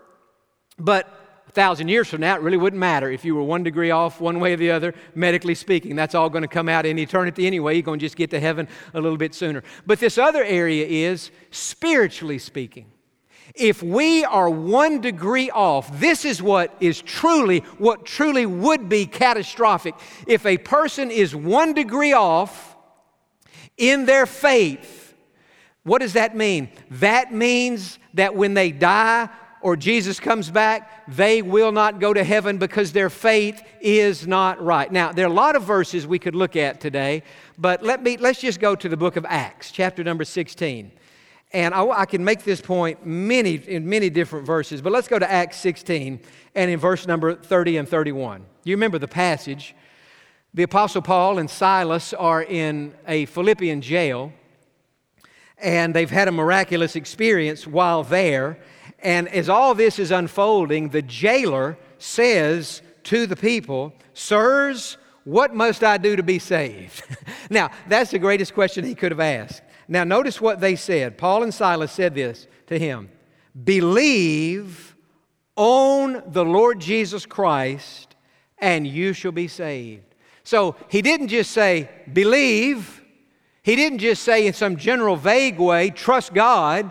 but 0.78 1.08
a 1.48 1.52
thousand 1.54 1.88
years 1.88 2.10
from 2.10 2.20
now, 2.20 2.36
it 2.36 2.42
really 2.42 2.58
wouldn't 2.58 2.78
matter 2.78 3.10
if 3.10 3.24
you 3.24 3.36
were 3.36 3.42
one 3.42 3.64
degree 3.64 3.90
off 3.90 4.20
one 4.20 4.42
way 4.42 4.52
or 4.52 4.58
the 4.58 4.72
other, 4.72 4.94
medically 5.16 5.56
speaking. 5.56 5.96
That's 5.96 6.14
all 6.14 6.30
going 6.30 6.42
to 6.42 6.50
come 6.50 6.68
out 6.68 6.86
in 6.86 7.00
eternity 7.00 7.48
anyway. 7.48 7.76
You're 7.76 7.84
going 7.84 8.00
to 8.00 8.06
just 8.06 8.18
get 8.18 8.32
to 8.32 8.40
heaven 8.42 8.68
a 8.94 9.00
little 9.00 9.18
bit 9.18 9.34
sooner. 9.34 9.64
But 9.86 10.02
this 10.02 10.18
other 10.18 10.44
area 10.44 10.86
is 10.86 11.32
spiritually 11.50 12.38
speaking. 12.38 12.92
If 13.56 13.82
we 13.82 14.26
are 14.26 14.50
one 14.50 15.00
degree 15.00 15.50
off, 15.50 16.02
this 16.02 16.26
is 16.26 16.44
what 16.44 16.76
is 16.82 17.02
truly, 17.02 17.60
what 17.78 18.06
truly 18.06 18.46
would 18.46 18.90
be 18.90 19.06
catastrophic. 19.06 19.96
If 20.28 20.46
a 20.46 20.58
person 20.58 21.12
is 21.12 21.34
one 21.34 21.72
degree 21.72 22.12
off 22.12 22.76
in 23.78 24.06
their 24.06 24.26
faith, 24.26 25.07
what 25.88 26.02
does 26.02 26.14
that 26.14 26.36
mean? 26.36 26.70
That 26.92 27.34
means 27.34 27.98
that 28.14 28.36
when 28.36 28.54
they 28.54 28.72
die 28.72 29.30
or 29.62 29.78
Jesus 29.78 30.20
comes 30.20 30.52
back, 30.52 31.06
they 31.08 31.42
will 31.42 31.72
not 31.72 32.02
go 32.02 32.14
to 32.14 32.26
heaven 32.26 32.58
because 32.58 32.92
their 32.92 33.10
faith 33.10 33.64
is 33.80 34.28
not 34.28 34.62
right. 34.62 34.92
Now, 34.92 35.14
there 35.14 35.26
are 35.26 35.30
a 35.30 35.34
lot 35.34 35.56
of 35.56 35.64
verses 35.64 36.06
we 36.06 36.20
could 36.20 36.36
look 36.36 36.58
at 36.58 36.82
today, 36.82 37.24
but 37.58 37.84
let 37.84 38.04
me, 38.04 38.18
let's 38.18 38.42
just 38.42 38.60
go 38.60 38.76
to 38.76 38.90
the 38.90 38.98
book 38.98 39.16
of 39.16 39.26
Acts, 39.30 39.72
chapter 39.72 40.04
number 40.04 40.26
16. 40.26 40.92
And 41.54 41.74
I, 41.74 41.88
I, 41.88 42.06
can 42.06 42.26
make 42.26 42.44
this 42.44 42.60
point 42.60 43.06
many, 43.06 43.56
in 43.56 43.88
many 43.88 44.10
different 44.10 44.46
verses, 44.46 44.82
but 44.82 44.92
let's 44.92 45.08
go 45.08 45.18
to 45.18 45.32
Acts 45.32 45.56
16 45.58 46.20
and 46.54 46.70
in 46.70 46.80
verse 46.80 47.08
number 47.08 47.34
30 47.34 47.78
and 47.78 47.88
31. 47.88 48.46
You 48.66 48.76
remember 48.76 49.00
the 49.00 49.08
passage. 49.08 49.74
The 50.54 50.64
Apostle 50.64 51.02
Paul 51.02 51.40
and 51.40 51.50
Silas 51.50 52.14
are 52.14 52.44
in 52.44 52.94
a 53.08 53.26
Philippian 53.28 53.80
jail 53.80 54.34
and 55.60 55.94
they've 55.94 56.10
had 56.10 56.28
a 56.28 56.32
miraculous 56.32 56.96
experience 56.96 57.66
while 57.66 58.04
there. 58.04 58.60
And 59.00 59.28
as 59.30 59.50
all 59.50 59.74
this 59.74 60.00
is 60.00 60.12
unfolding, 60.12 60.90
the 60.90 61.02
jailer 61.02 61.78
says 61.98 62.82
to 63.04 63.26
the 63.26 63.36
people, 63.36 63.94
Sirs, 64.14 64.98
what 65.24 65.54
must 65.54 65.84
I 65.84 65.98
do 65.98 66.16
to 66.16 66.24
be 66.24 66.40
saved? 66.40 67.04
now, 67.50 67.70
that's 67.88 68.12
the 68.12 68.20
greatest 68.20 68.54
question 68.54 68.86
he 68.86 68.96
could 68.96 69.12
have 69.12 69.20
asked. 69.20 69.62
Now, 69.88 70.04
notice 70.04 70.42
what 70.42 70.60
they 70.60 70.76
said. 70.76 71.18
Paul 71.18 71.44
and 71.44 71.54
Silas 71.54 71.92
said 71.92 72.16
this 72.16 72.48
to 72.68 72.78
him 72.78 73.10
Believe 73.64 74.96
on 75.56 76.24
the 76.28 76.46
Lord 76.46 76.80
Jesus 76.80 77.26
Christ, 77.26 78.16
and 78.58 78.88
you 78.88 79.14
shall 79.14 79.32
be 79.32 79.48
saved. 79.48 80.04
So 80.44 80.76
he 80.90 81.02
didn't 81.02 81.30
just 81.30 81.52
say, 81.52 81.90
Believe 82.12 83.04
he 83.68 83.76
didn't 83.76 84.00
just 84.00 84.24
say 84.24 84.48
in 84.48 84.54
some 84.54 84.78
general 84.78 85.18
vague 85.18 85.60
way, 85.60 85.90
trust 85.90 86.34
God. 86.34 86.90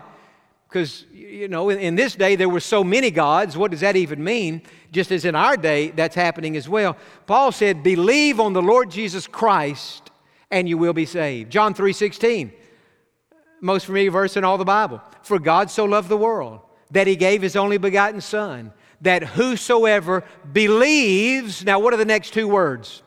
Because, 0.69 1.05
you 1.11 1.47
know, 1.47 1.69
in, 1.69 1.79
in, 1.79 1.95
this 1.95 2.13
day 2.13 2.35
there 2.35 2.49
were 2.49 2.59
so 2.59 2.83
many 2.83 3.09
gods. 3.09 3.57
What 3.57 3.71
does 3.71 3.79
that 3.79 3.95
even 3.95 4.23
mean? 4.23 4.61
Just 4.91 5.11
as 5.11 5.25
in 5.25 5.33
our 5.33 5.57
day, 5.57 5.89
that's 5.89 6.13
happening 6.13 6.55
as 6.55 6.69
well. 6.69 6.95
Paul 7.25 7.51
said, 7.51 7.81
Believe 7.81 8.39
on 8.39 8.53
the 8.53 8.61
Lord 8.61 8.91
Jesus 8.91 9.25
Christ 9.25 10.11
and 10.51 10.69
you 10.69 10.77
will 10.77 10.93
be 10.93 11.07
saved. 11.07 11.51
John 11.51 11.73
3 11.73 11.93
16, 11.93 12.51
most 13.59 13.87
familiar 13.87 14.11
verse 14.11 14.37
in 14.37 14.43
all 14.43 14.59
the 14.59 14.63
Bible. 14.63 15.01
For 15.23 15.39
God 15.39 15.71
so 15.71 15.83
loved 15.83 16.09
the 16.09 16.15
world 16.15 16.59
that 16.91 17.07
he 17.07 17.15
gave 17.15 17.41
his 17.41 17.55
only 17.55 17.79
begotten 17.79 18.21
Son, 18.21 18.71
that 19.01 19.23
whosoever 19.23 20.23
believes, 20.53 21.65
now 21.65 21.79
what 21.79 21.95
are 21.95 21.97
the 21.97 22.05
next 22.05 22.35
two 22.35 22.47
words? 22.47 23.01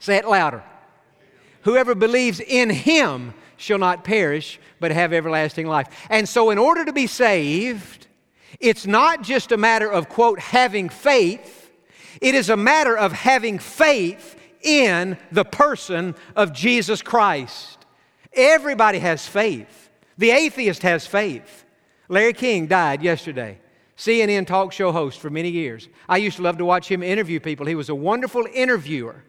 Say 0.00 0.16
it 0.16 0.26
louder. 0.26 0.64
Whoever 1.64 1.94
believes 1.94 2.40
in 2.40 2.70
him 2.70 3.34
shall 3.56 3.78
not 3.78 4.04
perish, 4.04 4.60
but 4.80 4.90
have 4.90 5.12
everlasting 5.12 5.66
life. 5.66 5.88
And 6.10 6.28
so, 6.28 6.50
in 6.50 6.58
order 6.58 6.84
to 6.84 6.92
be 6.92 7.06
saved, 7.06 8.06
it's 8.60 8.86
not 8.86 9.22
just 9.22 9.52
a 9.52 9.56
matter 9.56 9.90
of, 9.90 10.08
quote, 10.08 10.38
having 10.38 10.88
faith, 10.88 11.72
it 12.20 12.34
is 12.34 12.50
a 12.50 12.56
matter 12.56 12.96
of 12.96 13.12
having 13.12 13.58
faith 13.58 14.38
in 14.60 15.16
the 15.32 15.44
person 15.44 16.14
of 16.36 16.52
Jesus 16.52 17.02
Christ. 17.02 17.86
Everybody 18.32 18.98
has 18.98 19.26
faith. 19.26 19.90
The 20.18 20.30
atheist 20.30 20.82
has 20.82 21.06
faith. 21.06 21.64
Larry 22.08 22.32
King 22.32 22.66
died 22.66 23.02
yesterday. 23.02 23.58
CNN 23.96 24.46
talk 24.46 24.72
show 24.72 24.92
host 24.92 25.20
for 25.20 25.30
many 25.30 25.50
years. 25.50 25.88
I 26.08 26.18
used 26.18 26.36
to 26.36 26.42
love 26.42 26.58
to 26.58 26.64
watch 26.64 26.90
him 26.90 27.02
interview 27.02 27.40
people. 27.40 27.66
He 27.66 27.74
was 27.74 27.88
a 27.88 27.94
wonderful 27.94 28.44
interviewer 28.52 29.24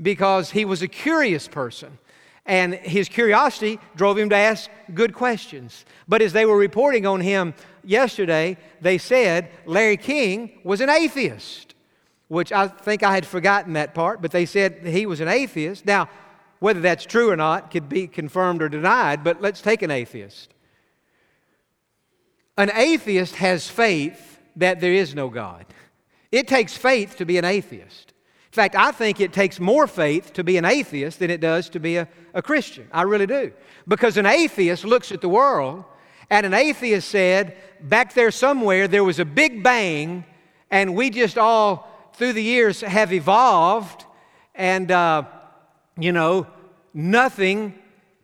because 0.00 0.50
he 0.50 0.64
was 0.64 0.82
a 0.82 0.88
curious 0.88 1.48
person. 1.48 1.98
And 2.44 2.74
his 2.74 3.08
curiosity 3.08 3.80
drove 3.96 4.16
him 4.16 4.28
to 4.30 4.36
ask 4.36 4.70
good 4.94 5.12
questions. 5.12 5.84
But 6.06 6.22
as 6.22 6.32
they 6.32 6.46
were 6.46 6.56
reporting 6.56 7.04
on 7.04 7.20
him 7.20 7.54
yesterday, 7.82 8.56
they 8.80 8.98
said 8.98 9.50
Larry 9.64 9.96
King 9.96 10.60
was 10.62 10.80
an 10.80 10.88
atheist, 10.88 11.74
which 12.28 12.52
I 12.52 12.68
think 12.68 13.02
I 13.02 13.14
had 13.14 13.26
forgotten 13.26 13.72
that 13.72 13.94
part, 13.94 14.22
but 14.22 14.30
they 14.30 14.46
said 14.46 14.86
he 14.86 15.06
was 15.06 15.20
an 15.20 15.28
atheist. 15.28 15.86
Now, 15.86 16.08
whether 16.60 16.80
that's 16.80 17.04
true 17.04 17.30
or 17.30 17.36
not 17.36 17.70
could 17.70 17.88
be 17.88 18.06
confirmed 18.06 18.62
or 18.62 18.68
denied, 18.68 19.24
but 19.24 19.42
let's 19.42 19.60
take 19.60 19.82
an 19.82 19.90
atheist. 19.90 20.54
An 22.56 22.70
atheist 22.74 23.34
has 23.36 23.68
faith 23.68 24.38
that 24.54 24.80
there 24.80 24.92
is 24.92 25.14
no 25.14 25.28
God. 25.28 25.66
It 26.32 26.48
takes 26.48 26.76
faith 26.76 27.16
to 27.16 27.26
be 27.26 27.38
an 27.38 27.44
atheist 27.44 28.14
fact, 28.56 28.74
I 28.74 28.90
think 28.90 29.20
it 29.20 29.32
takes 29.32 29.60
more 29.60 29.86
faith 29.86 30.32
to 30.32 30.42
be 30.42 30.56
an 30.56 30.64
atheist 30.64 31.18
than 31.18 31.30
it 31.30 31.40
does 31.40 31.68
to 31.70 31.80
be 31.80 31.96
a, 31.96 32.08
a 32.34 32.42
Christian. 32.42 32.88
I 32.90 33.02
really 33.02 33.26
do. 33.26 33.52
Because 33.86 34.16
an 34.16 34.26
atheist 34.26 34.84
looks 34.84 35.12
at 35.12 35.20
the 35.20 35.28
world, 35.28 35.84
and 36.30 36.44
an 36.46 36.54
atheist 36.54 37.08
said, 37.08 37.56
back 37.80 38.14
there 38.14 38.30
somewhere, 38.30 38.88
there 38.88 39.04
was 39.04 39.18
a 39.20 39.24
big 39.24 39.62
bang, 39.62 40.24
and 40.70 40.94
we 40.96 41.10
just 41.10 41.38
all, 41.38 42.10
through 42.14 42.32
the 42.32 42.42
years, 42.42 42.80
have 42.80 43.12
evolved, 43.12 44.04
and, 44.54 44.90
uh, 44.90 45.24
you 45.98 46.12
know, 46.12 46.46
nothing 46.94 47.74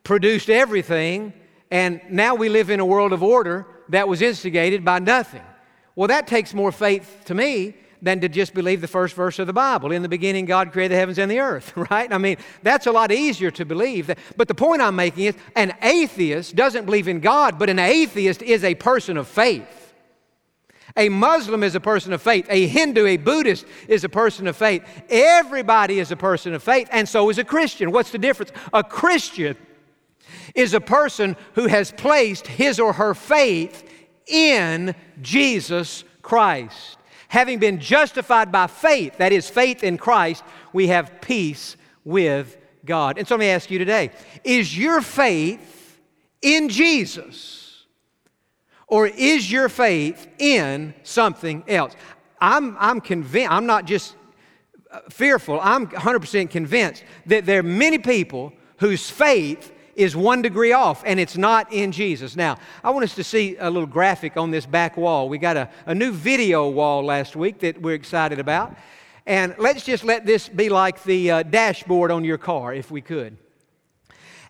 produced 0.03 0.51
everything, 0.51 1.33
and 1.71 2.01
now 2.11 2.35
we 2.35 2.49
live 2.49 2.71
in 2.71 2.81
a 2.81 2.87
world 2.87 3.13
of 3.13 3.23
order 3.23 3.67
that 3.91 4.09
was 4.09 4.23
instigated 4.23 4.85
by 4.85 4.99
nothing. 4.99 5.45
Well, 5.95 6.09
that 6.09 6.27
takes 6.27 6.55
more 6.55 6.73
faith 6.73 7.23
to 7.27 7.35
me 7.35 7.75
than 8.03 8.21
to 8.21 8.29
just 8.29 8.53
believe 8.53 8.81
the 8.81 8.89
first 8.89 9.15
verse 9.15 9.39
of 9.39 9.47
the 9.47 9.53
Bible. 9.53 9.93
In 9.93 10.03
the 10.03 10.09
beginning, 10.09 10.45
God 10.45 10.73
created 10.73 10.93
the 10.93 10.99
heavens 10.99 11.19
and 11.19 11.31
the 11.31 11.39
earth, 11.39 11.73
right? 11.91 12.13
I 12.13 12.19
mean, 12.19 12.37
that's 12.63 12.87
a 12.89 12.93
lot 12.93 13.13
easier 13.13 13.53
to 13.53 13.65
believe. 13.65 14.11
But 14.37 14.49
the 14.49 14.55
point 14.55 14.83
I'm 14.83 14.97
making 14.97 15.25
is 15.27 15.35
an 15.55 15.73
atheist 15.81 16.57
doesn't 16.57 16.85
believe 16.85 17.07
in 17.07 17.21
God, 17.21 17.59
but 17.59 17.71
an 17.71 17.79
atheist 17.79 18.43
is 18.43 18.65
a 18.65 18.75
person 18.75 19.17
of 19.17 19.29
faith. 19.29 19.79
A 20.97 21.09
Muslim 21.09 21.63
is 21.63 21.75
a 21.75 21.81
person 21.81 22.13
of 22.13 22.21
faith. 22.21 22.47
A 22.51 22.67
Hindu, 22.67 23.07
a 23.07 23.17
Buddhist 23.17 23.65
is 23.89 24.05
a 24.05 24.09
person 24.09 24.47
of 24.47 24.57
faith. 24.57 24.85
Everybody 25.09 26.01
is 26.01 26.11
a 26.11 26.17
person 26.17 26.53
of 26.55 26.63
faith, 26.63 26.89
and 26.91 27.09
so 27.09 27.31
is 27.31 27.39
a 27.39 27.45
Christian. 27.45 27.93
What's 27.93 28.11
the 28.11 28.19
difference? 28.19 28.53
A 28.75 28.83
Christian 28.83 29.57
is 30.55 30.75
a 30.75 30.81
person 30.81 31.37
who 31.55 31.67
has 31.69 31.93
placed 31.93 32.47
his 32.47 32.79
or 32.79 32.93
her 32.95 33.15
faith 33.15 33.89
in 34.27 34.95
Jesus 35.23 36.05
Christ. 36.21 36.99
Having 37.33 37.61
been 37.61 37.81
justified 37.81 38.53
by 38.53 38.67
faith, 38.67 39.17
that 39.17 39.33
is, 39.33 39.49
faith 39.49 39.83
in 39.83 39.97
Christ, 39.97 40.45
we 40.75 40.89
have 40.89 41.23
peace 41.23 41.79
with 42.05 42.59
God. 42.85 43.17
And 43.17 43.27
so 43.27 43.37
let 43.37 43.41
me 43.41 43.49
ask 43.49 43.71
you 43.71 43.79
today 43.79 44.11
is 44.45 44.77
your 44.77 45.01
faith 45.01 45.99
in 46.43 46.69
Jesus? 46.69 47.87
Or 48.87 49.07
is 49.07 49.51
your 49.51 49.71
faith 49.71 50.29
in 50.39 50.93
something 51.05 51.65
else? 51.67 51.97
I'm, 52.39 52.77
I'm 52.79 53.01
convinced, 53.01 53.51
I'm 53.51 53.65
not 53.65 53.87
just 53.87 54.15
uh, 54.91 55.01
fearful, 55.09 55.59
I'm 55.63 55.87
100% 55.87 56.51
convinced 56.51 57.03
that 57.25 57.47
there 57.47 57.61
are 57.61 57.63
many 57.63 57.97
people 57.97 58.53
whose 58.77 59.09
faith 59.09 59.73
is 59.95 60.17
one 60.17 60.43
degree 60.43 60.73
off, 60.73 61.03
and 61.05 61.21
it's 61.21 61.37
not 61.37 61.73
in 61.73 61.93
Jesus. 61.93 62.37
Now, 62.37 62.57
I 62.83 62.91
want 62.91 63.05
us 63.05 63.15
to 63.17 63.25
see 63.25 63.57
a 63.59 63.71
little 63.71 63.87
graphic 63.87 64.37
on 64.37 64.51
this 64.51 64.67
back 64.67 64.97
wall. 64.97 65.29
We 65.29 65.39
got 65.39 65.57
a, 65.57 65.69
a 65.87 65.95
new 65.95 66.13
video 66.13 66.69
wall 66.69 67.05
last 67.05 67.37
week 67.37 67.61
that 67.61 67.81
we're 67.81 67.95
excited 67.95 68.39
about. 68.39 68.77
And 69.27 69.55
let's 69.59 69.85
just 69.85 70.05
let 70.05 70.27
this 70.27 70.49
be 70.49 70.69
like 70.69 71.03
the 71.05 71.31
uh, 71.31 71.43
dashboard 71.45 72.11
on 72.11 72.25
your 72.25 72.39
car, 72.39 72.75
if 72.75 72.91
we 72.91 73.01
could. 73.01 73.37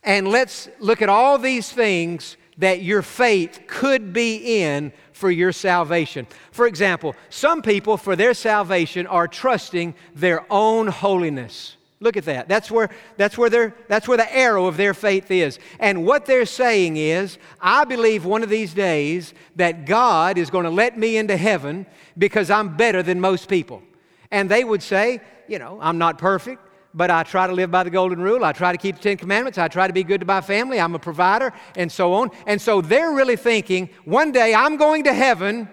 And 0.03 0.29
let's 0.29 0.69
look 0.81 1.03
at 1.03 1.09
all 1.09 1.39
these 1.39 1.71
things 1.71 2.37
that 2.59 2.83
your 2.83 3.03
faith 3.03 3.61
could 3.67 4.13
be 4.13 4.63
in 4.63 4.93
for 5.13 5.31
your 5.31 5.53
salvation. 5.53 6.27
For 6.51 6.67
example, 6.67 7.15
some 7.31 7.63
people, 7.63 7.97
for 7.97 8.17
their 8.17 8.35
salvation, 8.35 9.07
are 9.07 9.29
trusting 9.29 9.95
their 10.15 10.45
own 10.51 10.89
holiness. 10.89 11.77
Look 12.03 12.17
at 12.17 12.25
that. 12.25 12.49
That's 12.49 12.69
where, 12.69 12.91
that's, 13.17 13.39
where 13.39 13.49
their, 13.49 13.77
that's 13.87 14.09
where 14.09 14.17
the 14.17 14.37
arrow 14.37 14.67
of 14.67 14.77
their 14.77 14.93
faith 14.93 15.31
is. 15.31 15.61
And 15.79 16.05
what 16.05 16.27
they're 16.27 16.47
saying 16.47 16.97
is, 16.97 17.39
I 17.61 17.85
believe 17.85 18.25
one 18.25 18.43
of 18.43 18.49
these 18.49 18.75
days 18.75 19.35
that 19.55 19.87
God 19.87 20.37
is 20.37 20.51
going 20.51 20.65
to 20.65 20.71
let 20.71 20.99
me 20.99 21.17
into 21.17 21.37
heaven 21.37 21.87
because 22.19 22.51
I'm 22.51 22.77
better 22.77 23.05
than 23.05 23.21
most 23.21 23.49
people. 23.49 23.85
And 24.33 24.51
they 24.51 24.65
would 24.65 24.83
say, 24.83 25.21
you 25.47 25.61
know, 25.61 25.79
I'm 25.81 25.97
not 25.97 26.19
perfect, 26.19 26.61
but 26.93 27.09
I 27.09 27.23
try 27.23 27.47
to 27.47 27.53
live 27.53 27.71
by 27.71 27.85
the 27.85 27.91
golden 27.91 28.21
rule. 28.21 28.45
I 28.45 28.51
try 28.51 28.73
to 28.73 28.79
keep 28.79 28.97
the 28.97 29.03
Ten 29.03 29.17
Commandments. 29.17 29.57
I 29.57 29.69
try 29.69 29.87
to 29.87 29.93
be 29.93 30.03
good 30.03 30.23
to 30.23 30.27
my 30.27 30.41
family. 30.41 30.81
I'm 30.81 30.97
a 30.97 30.99
provider, 30.99 31.53
and 31.77 31.91
so 31.91 32.15
on. 32.15 32.31
And 32.49 32.61
so 32.61 32.81
they're 32.81 33.13
really 33.13 33.37
thinking, 33.37 33.91
one 34.05 34.33
day 34.33 34.57
I'm 34.57 34.77
going 34.77 35.05
to 35.05 35.15
heaven 35.15 35.69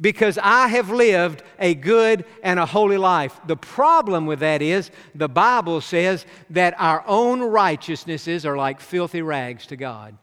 because 0.00 0.38
I 0.40 0.68
have 0.68 0.90
lived 0.90 1.42
a 1.58 1.74
good 1.74 2.24
and 2.42 2.58
a 2.58 2.66
holy 2.66 2.98
life. 2.98 3.38
The 3.46 3.56
problem 3.56 4.26
with 4.26 4.40
that 4.40 4.62
is 4.62 4.90
the 5.14 5.28
Bible 5.28 5.80
says 5.80 6.24
that 6.50 6.74
our 6.78 7.04
own 7.06 7.40
righteousnesses 7.40 8.46
are 8.46 8.56
like 8.56 8.80
filthy 8.80 9.22
rags 9.22 9.66
to 9.66 9.76
God. 9.76 10.16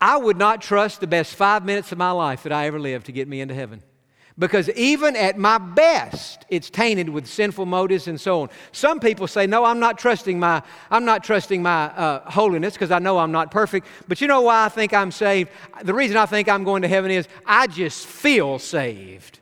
I 0.00 0.16
would 0.16 0.36
not 0.36 0.60
trust 0.60 1.00
the 1.00 1.06
best 1.06 1.34
five 1.36 1.64
minutes 1.64 1.92
of 1.92 1.98
my 1.98 2.10
life 2.10 2.42
that 2.42 2.52
I 2.52 2.66
ever 2.66 2.80
lived 2.80 3.06
to 3.06 3.12
get 3.12 3.28
me 3.28 3.40
into 3.40 3.54
heaven. 3.54 3.82
Because 4.38 4.70
even 4.70 5.14
at 5.14 5.38
my 5.38 5.58
best, 5.58 6.46
it's 6.48 6.70
tainted 6.70 7.08
with 7.08 7.26
sinful 7.26 7.66
motives 7.66 8.08
and 8.08 8.20
so 8.20 8.42
on. 8.42 8.50
Some 8.72 8.98
people 8.98 9.26
say, 9.26 9.46
"No, 9.46 9.64
I'm 9.64 9.78
not 9.78 9.98
trusting 9.98 10.38
my, 10.38 10.62
I'm 10.90 11.04
not 11.04 11.22
trusting 11.22 11.62
my 11.62 11.84
uh, 11.90 12.30
holiness 12.30 12.72
because 12.74 12.90
I 12.90 12.98
know 12.98 13.18
I'm 13.18 13.32
not 13.32 13.50
perfect." 13.50 13.86
But 14.08 14.20
you 14.20 14.26
know 14.28 14.40
why 14.40 14.64
I 14.64 14.68
think 14.68 14.94
I'm 14.94 15.10
saved? 15.10 15.50
The 15.82 15.94
reason 15.94 16.16
I 16.16 16.26
think 16.26 16.48
I'm 16.48 16.64
going 16.64 16.82
to 16.82 16.88
heaven 16.88 17.10
is 17.10 17.28
I 17.44 17.66
just 17.66 18.06
feel 18.06 18.58
saved. 18.58 19.40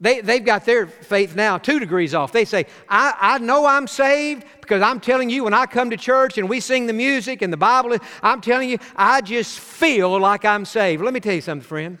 They, 0.00 0.20
they've 0.20 0.44
got 0.44 0.64
their 0.64 0.86
faith 0.86 1.34
now 1.34 1.58
two 1.58 1.80
degrees 1.80 2.14
off. 2.14 2.30
They 2.30 2.44
say, 2.44 2.66
I, 2.88 3.14
I 3.20 3.38
know 3.38 3.66
I'm 3.66 3.88
saved 3.88 4.44
because 4.60 4.80
I'm 4.80 5.00
telling 5.00 5.28
you, 5.28 5.44
when 5.44 5.54
I 5.54 5.66
come 5.66 5.90
to 5.90 5.96
church 5.96 6.38
and 6.38 6.48
we 6.48 6.60
sing 6.60 6.86
the 6.86 6.92
music 6.92 7.42
and 7.42 7.52
the 7.52 7.56
Bible, 7.56 7.96
I'm 8.22 8.40
telling 8.40 8.70
you, 8.70 8.78
I 8.94 9.22
just 9.22 9.58
feel 9.58 10.20
like 10.20 10.44
I'm 10.44 10.64
saved. 10.64 11.02
Let 11.02 11.14
me 11.14 11.20
tell 11.20 11.34
you 11.34 11.40
something, 11.40 11.66
friend. 11.66 11.98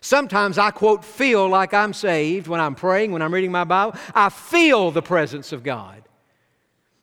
Sometimes 0.00 0.56
I 0.56 0.70
quote, 0.70 1.04
feel 1.04 1.48
like 1.48 1.74
I'm 1.74 1.92
saved 1.92 2.48
when 2.48 2.60
I'm 2.60 2.74
praying, 2.74 3.12
when 3.12 3.20
I'm 3.20 3.34
reading 3.34 3.52
my 3.52 3.64
Bible. 3.64 3.98
I 4.14 4.30
feel 4.30 4.90
the 4.90 5.02
presence 5.02 5.52
of 5.52 5.62
God. 5.62 6.02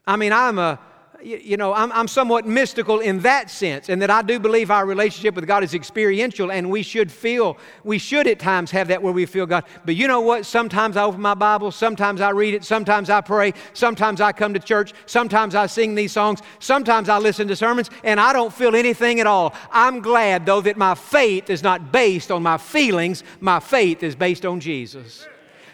I 0.05 0.15
mean, 0.15 0.33
I'm 0.33 0.57
a, 0.57 0.79
you 1.21 1.57
know, 1.57 1.73
I'm, 1.73 1.91
I'm 1.91 2.07
somewhat 2.07 2.45
mystical 2.45 2.99
in 2.99 3.19
that 3.21 3.49
sense, 3.49 3.89
and 3.89 4.01
that 4.01 4.09
I 4.09 4.21
do 4.21 4.39
believe 4.39 4.69
our 4.69 4.85
relationship 4.85 5.35
with 5.35 5.47
God 5.47 5.63
is 5.63 5.73
experiential, 5.73 6.51
and 6.51 6.69
we 6.69 6.83
should 6.83 7.11
feel, 7.11 7.57
we 7.83 7.97
should 7.97 8.27
at 8.27 8.39
times 8.39 8.71
have 8.71 8.87
that 8.89 9.01
where 9.01 9.13
we 9.13 9.25
feel 9.25 9.45
God. 9.45 9.65
But 9.85 9.95
you 9.95 10.07
know 10.07 10.21
what? 10.21 10.45
Sometimes 10.45 10.95
I 10.95 11.03
open 11.03 11.21
my 11.21 11.33
Bible, 11.33 11.71
sometimes 11.71 12.21
I 12.21 12.29
read 12.29 12.53
it, 12.53 12.63
sometimes 12.63 13.09
I 13.09 13.21
pray, 13.21 13.53
sometimes 13.73 14.21
I 14.21 14.31
come 14.31 14.53
to 14.53 14.59
church, 14.59 14.93
sometimes 15.05 15.55
I 15.55 15.65
sing 15.65 15.95
these 15.95 16.11
songs, 16.11 16.41
sometimes 16.59 17.09
I 17.09 17.17
listen 17.17 17.47
to 17.47 17.55
sermons, 17.55 17.89
and 18.03 18.19
I 18.19 18.31
don't 18.31 18.53
feel 18.53 18.75
anything 18.75 19.19
at 19.19 19.27
all. 19.27 19.55
I'm 19.71 20.01
glad, 20.01 20.45
though, 20.45 20.61
that 20.61 20.77
my 20.77 20.95
faith 20.95 21.49
is 21.49 21.63
not 21.63 21.91
based 21.91 22.31
on 22.31 22.43
my 22.43 22.57
feelings, 22.57 23.23
my 23.39 23.59
faith 23.59 24.03
is 24.03 24.15
based 24.15 24.45
on 24.45 24.59
Jesus. 24.59 25.27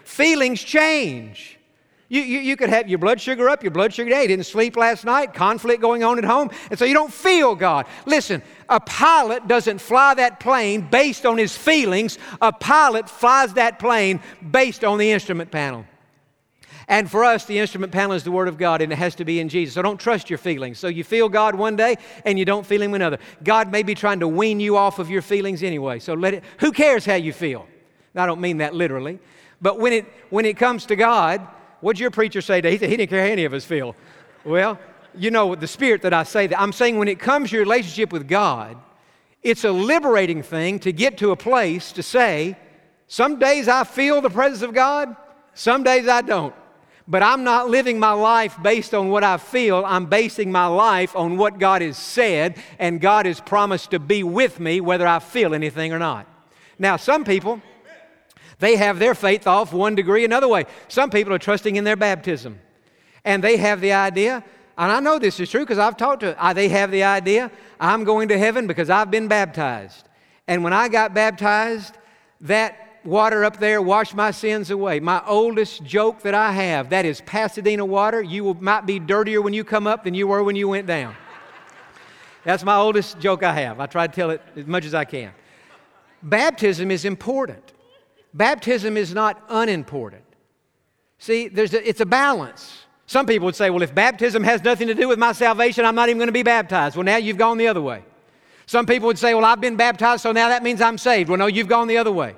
Feelings 0.04 0.62
change. 0.64 1.60
You, 2.14 2.22
you, 2.22 2.40
you, 2.42 2.56
could 2.56 2.70
have 2.70 2.88
your 2.88 3.00
blood 3.00 3.20
sugar 3.20 3.50
up, 3.50 3.64
your 3.64 3.72
blood 3.72 3.92
sugar 3.92 4.12
down. 4.12 4.22
You 4.22 4.28
didn't 4.28 4.46
sleep 4.46 4.78
last 4.78 5.04
night, 5.04 5.34
conflict 5.34 5.82
going 5.82 6.04
on 6.04 6.20
at 6.20 6.24
home, 6.24 6.52
and 6.70 6.78
so 6.78 6.86
you 6.86 6.94
don't 6.94 7.12
feel 7.12 7.56
God. 7.56 7.88
Listen, 8.06 8.44
a 8.70 8.80
pilot 8.80 9.48
doesn't 9.48 9.80
fly 9.80 10.14
that 10.14 10.40
plane 10.40 10.82
based 10.82 11.26
on 11.26 11.40
his 11.40 11.58
feelings, 11.58 12.20
a 12.40 12.52
pilot 12.52 13.10
flies 13.10 13.56
that 13.56 13.80
plane 13.80 14.22
based 14.52 14.84
on 14.84 15.00
the 15.00 15.10
instrument 15.10 15.50
panel. 15.50 15.88
And 16.88 17.10
for 17.10 17.24
us, 17.24 17.46
the 17.46 17.58
instrument 17.58 17.92
panel 17.92 18.16
is 18.16 18.24
the 18.24 18.32
Word 18.32 18.48
of 18.48 18.60
God, 18.60 18.84
and 18.84 18.94
it 18.94 18.98
has 18.98 19.16
to 19.16 19.26
be 19.26 19.40
in 19.40 19.50
Jesus. 19.50 19.74
So 19.74 19.82
don't 19.82 20.00
trust 20.00 20.30
your 20.30 20.38
feelings. 20.38 20.78
So 20.78 20.90
you 20.90 21.04
feel 21.04 21.30
God 21.30 21.56
one 21.56 21.76
day, 21.76 21.96
and 22.26 22.38
you 22.38 22.46
don't 22.46 22.64
feel 22.64 22.84
Him 22.84 22.94
another. 22.94 23.18
God 23.44 23.72
may 23.72 23.82
be 23.82 23.96
trying 23.96 24.20
to 24.20 24.28
wean 24.28 24.60
you 24.60 24.78
off 24.78 25.00
of 25.00 25.10
your 25.10 25.24
feelings 25.24 25.64
anyway. 25.64 25.98
So 25.98 26.14
let 26.14 26.36
it. 26.36 26.44
Who 26.60 26.74
cares 26.74 27.08
how 27.08 27.16
you 27.16 27.34
feel? 27.34 27.66
I 28.16 28.28
don't 28.28 28.40
mean 28.40 28.58
that 28.58 28.76
literally, 28.76 29.18
but 29.60 29.80
when 29.80 29.94
it 29.94 30.06
when 30.30 30.46
it 30.46 30.58
comes 30.58 30.86
to 30.86 30.96
God, 30.96 31.48
what'd 31.84 32.00
your 32.00 32.12
preacher 32.12 32.42
say 32.42 32.58
today? 32.58 32.72
He 32.72 32.78
said 32.78 32.90
he 32.90 32.98
didn't 32.98 33.10
care 33.10 33.22
how 33.22 33.32
any 33.32 33.46
of 33.46 33.54
us 33.54 33.66
feel. 33.66 33.96
Well, 34.46 34.80
you 35.16 35.30
know 35.30 35.54
the 35.54 35.68
spirit 35.68 36.02
that 36.04 36.14
I 36.14 36.24
say 36.24 36.48
that. 36.48 36.60
I'm 36.60 36.72
saying 36.72 36.98
when 36.98 37.10
it 37.10 37.20
comes 37.20 37.50
to 37.50 37.58
your 37.58 37.64
relationship 37.64 38.12
with 38.12 38.28
God, 38.28 38.78
it's 39.44 39.66
a 39.66 39.72
liberating 39.72 40.42
thing 40.42 40.80
to 40.80 40.94
get 40.94 41.18
to 41.18 41.32
a 41.32 41.36
place 41.36 41.92
to 41.92 42.02
say, 42.02 42.58
some 43.08 43.38
days 43.38 43.68
I 43.68 43.84
feel 43.84 44.22
the 44.22 44.30
presence 44.30 44.62
of 44.62 44.74
God, 44.74 45.16
some 45.54 45.84
days 45.84 46.08
I 46.08 46.22
don't. 46.22 46.56
But 47.06 47.22
I'm 47.22 47.44
not 47.44 47.70
living 47.70 48.00
my 48.00 48.14
life 48.14 48.58
based 48.64 48.94
on 48.94 49.10
what 49.10 49.26
I 49.26 49.36
feel. 49.36 49.84
I'm 49.86 50.06
basing 50.06 50.54
my 50.54 50.68
life 50.68 51.14
on 51.18 51.36
what 51.36 51.60
God 51.60 51.82
has 51.82 51.98
said, 51.98 52.58
and 52.80 53.02
God 53.02 53.26
has 53.26 53.42
promised 53.42 53.92
to 53.92 54.00
be 54.00 54.24
with 54.24 54.58
me 54.62 54.80
whether 54.80 55.06
I 55.06 55.20
feel 55.20 55.54
anything 55.54 55.92
or 55.92 56.00
not. 56.00 56.26
Now, 56.80 56.96
some 56.96 57.26
people, 57.26 57.62
they 58.60 58.76
have 58.76 59.00
their 59.00 59.16
faith 59.16 59.48
off 59.48 59.74
one 59.74 59.96
degree 59.96 60.26
another 60.26 60.48
way. 60.48 60.66
Some 60.88 61.10
people 61.10 61.34
are 61.34 61.40
trusting 61.40 61.76
in 61.76 61.84
their 61.84 61.96
baptism, 61.96 62.60
and 63.24 63.44
they 63.44 63.58
have 63.58 63.82
the 63.82 63.94
idea, 63.94 64.44
and 64.78 64.92
I 64.92 65.00
know 65.00 65.20
this 65.20 65.40
is 65.40 65.50
true 65.50 65.62
because 65.62 65.80
I've 65.80 65.98
talked 65.98 66.22
to, 66.22 66.42
uh, 66.44 66.54
they 66.54 66.70
have 66.70 66.92
the 66.92 67.04
idea, 67.04 67.52
I'm 67.80 68.04
going 68.04 68.30
to 68.30 68.38
heaven 68.38 68.68
because 68.68 68.90
I've 68.90 69.12
been 69.12 69.28
baptized. 69.28 70.08
And 70.48 70.64
when 70.64 70.74
I 70.74 70.90
got 70.90 71.14
baptized, 71.14 71.98
that 72.42 73.00
water 73.06 73.44
up 73.44 73.58
there 73.58 73.82
washed 73.82 74.16
my 74.16 74.32
sins 74.32 74.72
away. 74.72 75.00
My 75.00 75.22
oldest 75.28 75.84
joke 75.84 76.22
that 76.24 76.34
I 76.34 76.52
have, 76.52 76.90
that 76.90 77.06
is 77.06 77.22
Pasadena 77.22 77.86
water. 77.86 78.22
You 78.22 78.44
will, 78.44 78.54
might 78.56 78.86
be 78.86 79.00
dirtier 79.00 79.42
when 79.42 79.54
you 79.54 79.64
come 79.64 79.88
up 79.88 80.04
than 80.04 80.14
you 80.14 80.28
were 80.28 80.44
when 80.44 80.56
you 80.56 80.68
went 80.68 80.88
down. 80.88 81.16
That's 82.44 82.64
my 82.64 82.76
oldest 82.76 83.20
joke 83.20 83.44
I 83.44 83.54
have. 83.54 83.80
I 83.80 83.86
try 83.86 84.08
to 84.08 84.14
tell 84.14 84.30
it 84.32 84.42
as 84.56 84.66
much 84.66 84.86
as 84.86 84.94
I 84.94 85.06
can. 85.06 85.32
Baptism 86.22 86.92
is 86.92 87.06
important. 87.06 87.74
Baptism 88.34 88.98
is 88.98 89.14
not 89.14 89.44
unimportant. 89.50 90.24
See, 91.20 91.48
there's 91.48 91.74
a, 91.74 91.88
it's 91.88 92.02
a 92.02 92.06
balance. 92.06 92.86
Some 93.06 93.26
people 93.26 93.46
would 93.46 93.56
say, 93.56 93.70
well, 93.70 93.82
if 93.82 93.94
baptism 93.94 94.44
has 94.44 94.64
nothing 94.64 94.88
to 94.88 94.94
do 94.94 95.08
with 95.08 95.20
my 95.20 95.34
salvation, 95.34 95.86
I'm 95.86 95.96
not 95.96 96.10
even 96.10 96.18
going 96.18 96.28
to 96.28 96.34
be 96.34 96.44
baptized. 96.44 96.96
Well, 96.96 97.04
now 97.04 97.18
you've 97.18 97.38
gone 97.38 97.58
the 97.58 97.68
other 97.68 97.82
way. 97.82 98.04
Some 98.66 98.86
people 98.86 99.08
would 99.08 99.20
say, 99.20 99.34
well, 99.34 99.46
I've 99.46 99.62
been 99.62 99.76
baptized, 99.76 100.24
so 100.24 100.32
now 100.32 100.50
that 100.50 100.64
means 100.64 100.82
I'm 100.82 100.98
saved. 100.98 101.30
Well, 101.30 101.38
no, 101.38 101.48
you've 101.48 101.68
gone 101.68 101.88
the 101.88 101.98
other 101.98 102.12
way. 102.12 102.36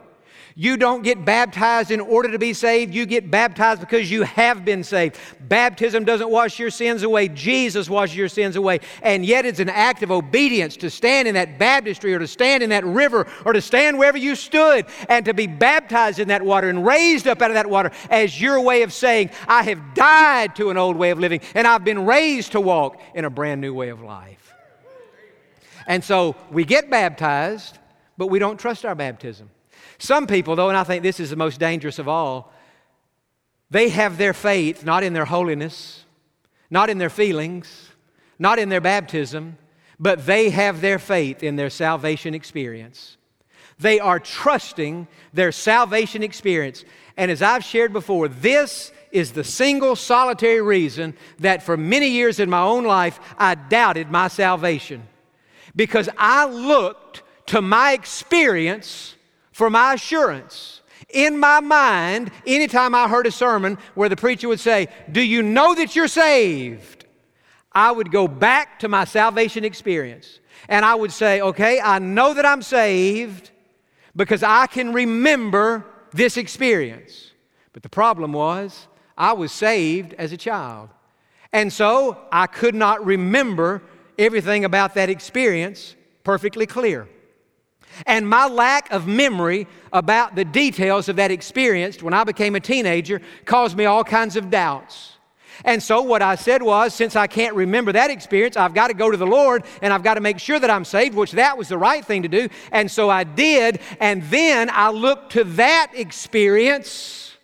You 0.58 0.78
don't 0.78 1.04
get 1.04 1.26
baptized 1.26 1.92
in 1.92 2.00
order 2.00 2.32
to 2.32 2.40
be 2.40 2.54
saved. 2.54 2.94
You 2.94 3.06
get 3.06 3.30
baptized 3.30 3.82
because 3.82 4.10
you 4.10 4.24
have 4.24 4.64
been 4.64 4.86
saved. 4.86 5.18
Baptism 5.42 6.06
doesn't 6.06 6.30
wash 6.30 6.58
your 6.60 6.70
sins 6.70 7.04
away. 7.04 7.28
Jesus 7.28 7.90
washes 7.90 8.16
your 8.16 8.30
sins 8.30 8.56
away. 8.56 8.80
And 9.02 9.26
yet 9.26 9.46
it's 9.46 9.60
an 9.60 9.68
act 9.68 10.02
of 10.02 10.12
obedience 10.12 10.78
to 10.78 10.90
stand 10.90 11.28
in 11.28 11.34
that 11.34 11.60
baptistry 11.60 12.14
or 12.14 12.20
to 12.20 12.28
stand 12.28 12.64
in 12.64 12.70
that 12.70 12.86
river 12.86 13.28
or 13.44 13.52
to 13.52 13.60
stand 13.60 14.00
wherever 14.00 14.18
you 14.18 14.34
stood 14.34 14.86
and 15.10 15.26
to 15.26 15.34
be 15.34 15.46
baptized 15.46 16.20
in 16.20 16.30
that 16.30 16.42
water 16.42 16.70
and 16.70 16.86
raised 16.86 17.28
up 17.28 17.42
out 17.42 17.52
of 17.52 17.56
that 17.56 17.70
water 17.70 17.92
as 18.10 18.40
your 18.40 18.62
way 18.62 18.84
of 18.84 18.94
saying, 18.94 19.32
I 19.50 19.64
have 19.64 19.94
died 19.94 20.56
to 20.56 20.70
an 20.70 20.78
old 20.78 20.96
way 20.96 21.10
of 21.10 21.20
living 21.20 21.42
and 21.54 21.68
I've 21.68 21.84
been 21.84 22.06
raised 22.06 22.54
to 22.54 22.62
walk 22.62 23.02
in 23.14 23.26
a 23.26 23.30
brand 23.30 23.60
new 23.60 23.74
way 23.74 23.90
of 23.90 24.02
life. 24.02 24.54
And 25.86 26.02
so 26.02 26.38
we 26.50 26.64
get 26.64 26.90
baptized, 26.90 27.78
but 28.18 28.28
we 28.28 28.40
don't 28.40 28.58
trust 28.58 28.86
our 28.86 28.96
baptism. 28.96 29.50
Some 29.98 30.28
people, 30.28 30.56
though, 30.56 30.70
and 30.70 30.78
I 30.78 30.84
think 30.84 31.04
this 31.04 31.20
is 31.20 31.30
the 31.30 31.36
most 31.36 31.60
dangerous 31.60 32.00
of 32.00 32.08
all, 32.08 32.52
they 33.70 33.90
have 33.90 34.18
their 34.18 34.34
faith 34.34 34.86
not 34.86 35.04
in 35.04 35.14
their 35.14 35.26
holiness, 35.26 36.06
not 36.70 36.90
in 36.90 36.98
their 36.98 37.10
feelings, 37.10 37.90
not 38.38 38.60
in 38.60 38.70
their 38.70 38.82
baptism, 38.82 39.58
but 40.00 40.26
they 40.26 40.50
have 40.50 40.82
their 40.82 41.00
faith 41.00 41.44
in 41.44 41.56
their 41.56 41.70
salvation 41.70 42.34
experience. 42.34 43.18
They 43.80 44.00
are 44.00 44.20
trusting 44.20 45.08
their 45.34 45.52
salvation 45.52 46.24
experience. 46.24 46.86
And 47.18 47.30
as 47.30 47.42
I've 47.42 47.64
shared 47.64 47.94
before, 47.94 48.28
this 48.28 48.92
is 49.12 49.32
the 49.32 49.44
single 49.44 49.96
solitary 49.96 50.62
reason 50.62 51.14
that 51.40 51.64
for 51.64 51.78
many 51.78 52.10
years 52.10 52.40
in 52.40 52.50
my 52.50 52.62
own 52.62 52.84
life 52.84 53.20
I 53.38 53.56
doubted 53.56 54.12
my 54.12 54.28
salvation. 54.28 55.08
Because 55.76 56.10
I 56.18 56.46
looked 56.46 57.24
to 57.48 57.62
my 57.62 57.94
experience 57.94 59.15
for 59.56 59.70
my 59.70 59.94
assurance. 59.94 60.82
In 61.08 61.40
my 61.40 61.62
mind, 61.62 62.30
anytime 62.46 62.94
I 62.94 63.08
heard 63.08 63.26
a 63.26 63.32
sermon 63.32 63.78
where 63.94 64.10
the 64.10 64.18
preacher 64.18 64.50
would 64.50 64.60
say, 64.60 64.90
Do 65.10 65.22
you 65.22 65.42
know 65.42 65.74
that 65.76 65.96
you're 65.96 66.10
saved? 66.10 67.06
I 67.72 67.90
would 67.90 68.12
go 68.12 68.28
back 68.28 68.80
to 68.80 68.90
my 68.90 69.06
salvation 69.06 69.64
experience 69.64 70.42
and 70.68 70.84
I 70.84 70.94
would 70.94 71.14
say, 71.14 71.40
Okay, 71.40 71.80
I 71.80 72.00
know 72.00 72.34
that 72.34 72.46
I'm 72.46 72.62
saved 72.62 73.52
because 74.14 74.44
I 74.44 74.68
can 74.68 74.92
remember 74.92 75.86
this 76.12 76.36
experience. 76.36 77.32
But 77.72 77.82
the 77.82 77.88
problem 77.88 78.34
was, 78.34 78.90
I 79.18 79.32
was 79.32 79.54
saved 79.54 80.14
as 80.16 80.34
a 80.34 80.38
child. 80.38 80.90
And 81.54 81.72
so 81.72 82.18
I 82.30 82.48
could 82.48 82.76
not 82.76 83.06
remember 83.06 83.84
everything 84.20 84.66
about 84.66 84.96
that 84.96 85.10
experience 85.10 85.96
perfectly 86.26 86.66
clear. 86.66 87.08
And 88.06 88.28
my 88.28 88.48
lack 88.48 88.92
of 88.92 89.08
memory 89.08 89.68
about 89.94 90.36
the 90.36 90.46
details 90.46 91.10
of 91.10 91.16
that 91.16 91.32
experience 91.32 92.02
when 92.02 92.14
I 92.14 92.24
became 92.24 92.56
a 92.56 92.60
teenager 92.60 93.22
caused 93.46 93.78
me 93.78 93.86
all 93.86 94.04
kinds 94.04 94.36
of 94.36 94.50
doubts. 94.50 95.14
And 95.64 95.82
so, 95.82 96.02
what 96.02 96.22
I 96.22 96.36
said 96.36 96.62
was, 96.62 96.94
since 96.94 97.16
I 97.16 97.28
can't 97.28 97.56
remember 97.56 97.94
that 97.94 98.10
experience, 98.10 98.58
I've 98.58 98.74
got 98.74 98.88
to 98.88 98.94
go 98.94 99.10
to 99.10 99.16
the 99.16 99.26
Lord 99.26 99.64
and 99.82 99.94
I've 99.94 100.04
got 100.04 100.16
to 100.16 100.22
make 100.22 100.40
sure 100.40 100.60
that 100.60 100.70
I'm 100.70 100.84
saved, 100.84 101.16
which 101.16 101.32
that 101.32 101.58
was 101.58 101.70
the 101.70 101.78
right 101.78 102.04
thing 102.04 102.24
to 102.24 102.28
do. 102.28 102.50
And 102.72 102.92
so 102.92 103.10
I 103.10 103.24
did. 103.24 103.80
And 104.00 104.24
then 104.24 104.70
I 104.70 104.90
looked 104.90 105.32
to 105.34 105.44
that 105.46 105.92
experience 105.94 107.38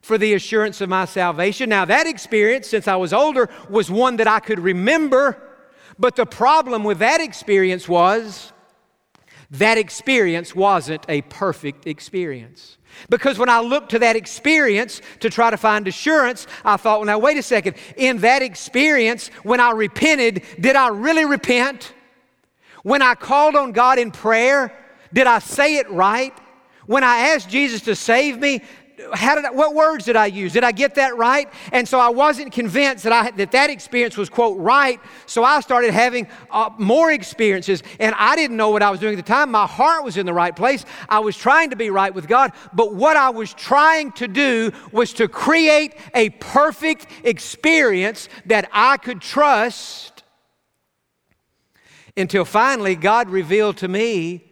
for 0.00 0.18
the 0.18 0.34
assurance 0.34 0.80
of 0.80 0.88
my 0.88 1.04
salvation. 1.04 1.68
Now, 1.68 1.84
that 1.84 2.06
experience, 2.06 2.66
since 2.66 2.88
I 2.88 2.96
was 2.96 3.12
older, 3.12 3.48
was 3.68 3.90
one 3.90 4.16
that 4.16 4.26
I 4.26 4.40
could 4.40 4.58
remember. 4.58 5.40
But 5.98 6.16
the 6.16 6.26
problem 6.26 6.82
with 6.82 6.98
that 7.00 7.20
experience 7.20 7.88
was 7.88 8.52
that 9.50 9.78
experience 9.78 10.54
wasn't 10.54 11.04
a 11.08 11.22
perfect 11.22 11.86
experience. 11.86 12.76
Because 13.08 13.38
when 13.38 13.48
I 13.48 13.60
looked 13.60 13.90
to 13.90 13.98
that 14.00 14.16
experience 14.16 15.00
to 15.20 15.30
try 15.30 15.50
to 15.50 15.56
find 15.56 15.86
assurance, 15.88 16.46
I 16.64 16.76
thought, 16.76 17.00
well, 17.00 17.06
now, 17.06 17.18
wait 17.18 17.36
a 17.36 17.42
second. 17.42 17.76
In 17.96 18.18
that 18.18 18.42
experience, 18.42 19.28
when 19.42 19.60
I 19.60 19.70
repented, 19.70 20.42
did 20.60 20.76
I 20.76 20.88
really 20.88 21.24
repent? 21.24 21.92
When 22.82 23.02
I 23.02 23.14
called 23.14 23.56
on 23.56 23.72
God 23.72 23.98
in 23.98 24.10
prayer, 24.10 24.72
did 25.12 25.26
I 25.26 25.38
say 25.38 25.76
it 25.76 25.90
right? 25.90 26.36
When 26.86 27.04
I 27.04 27.30
asked 27.30 27.48
Jesus 27.48 27.82
to 27.82 27.94
save 27.94 28.38
me, 28.38 28.62
how 29.14 29.34
did 29.34 29.44
I, 29.44 29.50
what 29.50 29.74
words 29.74 30.04
did 30.04 30.16
I 30.16 30.26
use? 30.26 30.52
Did 30.52 30.64
I 30.64 30.72
get 30.72 30.96
that 30.96 31.16
right? 31.16 31.48
And 31.72 31.86
so 31.86 32.00
I 32.00 32.08
wasn't 32.08 32.52
convinced 32.52 33.04
that 33.04 33.12
I, 33.12 33.30
that, 33.32 33.52
that 33.52 33.70
experience 33.70 34.16
was, 34.16 34.28
quote, 34.28 34.58
right. 34.58 35.00
So 35.26 35.44
I 35.44 35.60
started 35.60 35.92
having 35.92 36.26
uh, 36.50 36.70
more 36.78 37.12
experiences, 37.12 37.82
and 38.00 38.14
I 38.18 38.36
didn't 38.36 38.56
know 38.56 38.70
what 38.70 38.82
I 38.82 38.90
was 38.90 39.00
doing 39.00 39.14
at 39.14 39.24
the 39.24 39.30
time. 39.30 39.50
My 39.50 39.66
heart 39.66 40.04
was 40.04 40.16
in 40.16 40.26
the 40.26 40.32
right 40.32 40.54
place. 40.54 40.84
I 41.08 41.20
was 41.20 41.36
trying 41.36 41.70
to 41.70 41.76
be 41.76 41.90
right 41.90 42.12
with 42.12 42.26
God, 42.26 42.52
but 42.72 42.94
what 42.94 43.16
I 43.16 43.30
was 43.30 43.54
trying 43.54 44.12
to 44.12 44.28
do 44.28 44.72
was 44.92 45.12
to 45.14 45.28
create 45.28 45.94
a 46.14 46.30
perfect 46.30 47.06
experience 47.24 48.28
that 48.46 48.68
I 48.72 48.96
could 48.96 49.20
trust 49.20 50.22
until 52.16 52.44
finally 52.44 52.96
God 52.96 53.30
revealed 53.30 53.76
to 53.78 53.88
me 53.88 54.44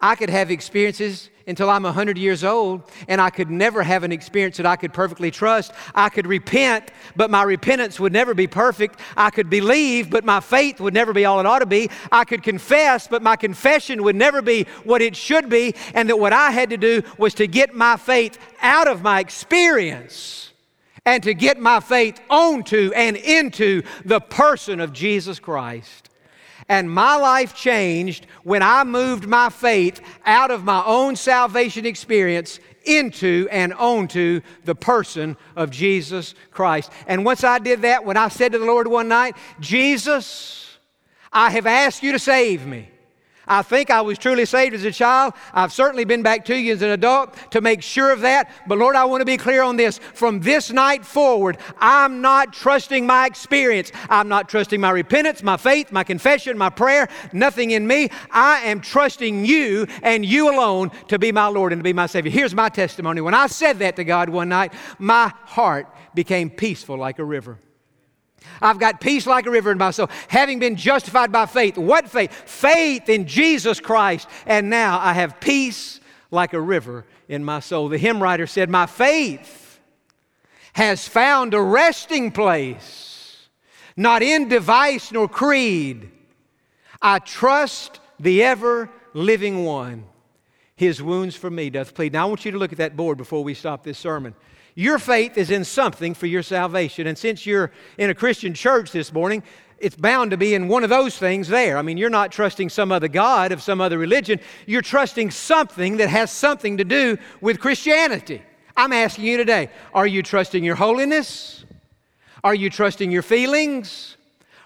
I 0.00 0.16
could 0.16 0.30
have 0.30 0.50
experiences 0.50 1.30
until 1.46 1.70
I'm 1.70 1.82
100 1.82 2.18
years 2.18 2.44
old, 2.44 2.82
and 3.08 3.20
I 3.20 3.30
could 3.30 3.50
never 3.50 3.82
have 3.82 4.02
an 4.02 4.12
experience 4.12 4.56
that 4.58 4.66
I 4.66 4.76
could 4.76 4.92
perfectly 4.92 5.30
trust. 5.30 5.72
I 5.94 6.08
could 6.08 6.26
repent, 6.26 6.90
but 7.16 7.30
my 7.30 7.42
repentance 7.42 7.98
would 8.00 8.12
never 8.12 8.34
be 8.34 8.46
perfect. 8.46 9.00
I 9.16 9.30
could 9.30 9.50
believe, 9.50 10.10
but 10.10 10.24
my 10.24 10.40
faith 10.40 10.80
would 10.80 10.94
never 10.94 11.12
be 11.12 11.24
all 11.24 11.40
it 11.40 11.46
ought 11.46 11.60
to 11.60 11.66
be. 11.66 11.90
I 12.10 12.24
could 12.24 12.42
confess, 12.42 13.08
but 13.08 13.22
my 13.22 13.36
confession 13.36 14.02
would 14.02 14.16
never 14.16 14.42
be 14.42 14.64
what 14.84 15.02
it 15.02 15.16
should 15.16 15.48
be. 15.48 15.74
And 15.94 16.08
that 16.08 16.18
what 16.18 16.32
I 16.32 16.50
had 16.50 16.70
to 16.70 16.76
do 16.76 17.02
was 17.18 17.34
to 17.34 17.46
get 17.46 17.74
my 17.74 17.96
faith 17.96 18.38
out 18.60 18.88
of 18.88 19.02
my 19.02 19.20
experience 19.20 20.52
and 21.04 21.22
to 21.24 21.34
get 21.34 21.58
my 21.58 21.80
faith 21.80 22.20
onto 22.30 22.92
and 22.94 23.16
into 23.16 23.82
the 24.04 24.20
person 24.20 24.80
of 24.80 24.92
Jesus 24.92 25.38
Christ. 25.38 26.08
And 26.68 26.90
my 26.90 27.16
life 27.16 27.54
changed 27.54 28.26
when 28.44 28.62
I 28.62 28.84
moved 28.84 29.26
my 29.26 29.50
faith 29.50 30.00
out 30.24 30.50
of 30.50 30.64
my 30.64 30.82
own 30.84 31.16
salvation 31.16 31.86
experience 31.86 32.60
into 32.84 33.48
and 33.50 33.72
onto 33.74 34.40
the 34.64 34.74
person 34.74 35.36
of 35.56 35.70
Jesus 35.70 36.34
Christ. 36.50 36.90
And 37.06 37.24
once 37.24 37.44
I 37.44 37.58
did 37.58 37.82
that, 37.82 38.04
when 38.04 38.16
I 38.16 38.28
said 38.28 38.52
to 38.52 38.58
the 38.58 38.64
Lord 38.64 38.88
one 38.88 39.08
night, 39.08 39.36
Jesus, 39.60 40.78
I 41.32 41.50
have 41.50 41.66
asked 41.66 42.02
you 42.02 42.12
to 42.12 42.18
save 42.18 42.66
me. 42.66 42.91
I 43.46 43.62
think 43.62 43.90
I 43.90 44.00
was 44.00 44.18
truly 44.18 44.44
saved 44.44 44.74
as 44.74 44.84
a 44.84 44.92
child. 44.92 45.34
I've 45.52 45.72
certainly 45.72 46.04
been 46.04 46.22
back 46.22 46.44
to 46.46 46.56
you 46.56 46.72
as 46.72 46.82
an 46.82 46.90
adult 46.90 47.36
to 47.50 47.60
make 47.60 47.82
sure 47.82 48.12
of 48.12 48.20
that. 48.20 48.50
But 48.66 48.78
Lord, 48.78 48.96
I 48.96 49.04
want 49.04 49.20
to 49.20 49.24
be 49.24 49.36
clear 49.36 49.62
on 49.62 49.76
this. 49.76 49.98
From 49.98 50.40
this 50.40 50.70
night 50.70 51.04
forward, 51.04 51.58
I'm 51.78 52.20
not 52.20 52.52
trusting 52.52 53.06
my 53.06 53.26
experience. 53.26 53.90
I'm 54.08 54.28
not 54.28 54.48
trusting 54.48 54.80
my 54.80 54.90
repentance, 54.90 55.42
my 55.42 55.56
faith, 55.56 55.90
my 55.92 56.04
confession, 56.04 56.56
my 56.56 56.70
prayer, 56.70 57.08
nothing 57.32 57.72
in 57.72 57.86
me. 57.86 58.10
I 58.30 58.60
am 58.60 58.80
trusting 58.80 59.44
you 59.44 59.86
and 60.02 60.24
you 60.24 60.54
alone 60.54 60.90
to 61.08 61.18
be 61.18 61.32
my 61.32 61.48
Lord 61.48 61.72
and 61.72 61.80
to 61.80 61.84
be 61.84 61.92
my 61.92 62.06
Savior. 62.06 62.30
Here's 62.30 62.54
my 62.54 62.68
testimony. 62.68 63.20
When 63.20 63.34
I 63.34 63.46
said 63.46 63.78
that 63.80 63.96
to 63.96 64.04
God 64.04 64.28
one 64.28 64.48
night, 64.48 64.72
my 64.98 65.32
heart 65.44 65.86
became 66.14 66.50
peaceful 66.50 66.96
like 66.96 67.18
a 67.18 67.24
river. 67.24 67.58
I've 68.60 68.78
got 68.78 69.00
peace 69.00 69.26
like 69.26 69.46
a 69.46 69.50
river 69.50 69.70
in 69.70 69.78
my 69.78 69.90
soul, 69.90 70.08
having 70.28 70.58
been 70.58 70.76
justified 70.76 71.32
by 71.32 71.46
faith. 71.46 71.76
What 71.76 72.08
faith? 72.08 72.32
Faith 72.32 73.08
in 73.08 73.26
Jesus 73.26 73.80
Christ. 73.80 74.28
And 74.46 74.70
now 74.70 74.98
I 75.00 75.12
have 75.12 75.40
peace 75.40 76.00
like 76.30 76.52
a 76.52 76.60
river 76.60 77.04
in 77.28 77.44
my 77.44 77.60
soul. 77.60 77.88
The 77.88 77.98
hymn 77.98 78.22
writer 78.22 78.46
said, 78.46 78.70
My 78.70 78.86
faith 78.86 79.80
has 80.74 81.06
found 81.06 81.54
a 81.54 81.60
resting 81.60 82.30
place, 82.30 83.48
not 83.96 84.22
in 84.22 84.48
device 84.48 85.12
nor 85.12 85.28
creed. 85.28 86.10
I 87.00 87.18
trust 87.18 88.00
the 88.18 88.42
ever 88.42 88.88
living 89.12 89.64
one. 89.64 90.04
His 90.76 91.02
wounds 91.02 91.36
for 91.36 91.50
me 91.50 91.70
doth 91.70 91.94
plead. 91.94 92.12
Now 92.12 92.22
I 92.22 92.28
want 92.28 92.44
you 92.44 92.52
to 92.52 92.58
look 92.58 92.72
at 92.72 92.78
that 92.78 92.96
board 92.96 93.18
before 93.18 93.44
we 93.44 93.54
stop 93.54 93.84
this 93.84 93.98
sermon. 93.98 94.34
Your 94.74 94.98
faith 94.98 95.36
is 95.36 95.50
in 95.50 95.64
something 95.64 96.14
for 96.14 96.26
your 96.26 96.42
salvation. 96.42 97.06
And 97.06 97.18
since 97.18 97.44
you're 97.44 97.70
in 97.98 98.10
a 98.10 98.14
Christian 98.14 98.54
church 98.54 98.90
this 98.92 99.12
morning, 99.12 99.42
it's 99.78 99.96
bound 99.96 100.30
to 100.30 100.36
be 100.36 100.54
in 100.54 100.68
one 100.68 100.84
of 100.84 100.90
those 100.90 101.18
things 101.18 101.48
there. 101.48 101.76
I 101.76 101.82
mean, 101.82 101.98
you're 101.98 102.08
not 102.08 102.30
trusting 102.32 102.68
some 102.68 102.92
other 102.92 103.08
God 103.08 103.52
of 103.52 103.60
some 103.60 103.80
other 103.80 103.98
religion. 103.98 104.40
You're 104.66 104.80
trusting 104.80 105.32
something 105.32 105.96
that 105.96 106.08
has 106.08 106.30
something 106.30 106.78
to 106.78 106.84
do 106.84 107.18
with 107.40 107.58
Christianity. 107.58 108.42
I'm 108.76 108.92
asking 108.92 109.24
you 109.24 109.36
today 109.36 109.68
are 109.92 110.06
you 110.06 110.22
trusting 110.22 110.64
your 110.64 110.76
holiness? 110.76 111.64
Are 112.44 112.54
you 112.54 112.70
trusting 112.70 113.10
your 113.10 113.22
feelings? 113.22 114.16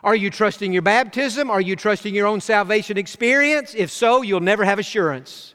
Are 0.05 0.15
you 0.15 0.31
trusting 0.31 0.73
your 0.73 0.83
baptism? 0.83 1.51
Are 1.51 1.61
you 1.61 1.77
trusting 1.77 2.15
your 2.15 2.27
own 2.27 2.41
salvation 2.41 2.97
experience? 2.97 3.75
If 3.75 3.91
so, 3.91 4.23
you'll 4.23 4.41
never 4.41 4.65
have 4.65 4.79
assurance. 4.79 5.55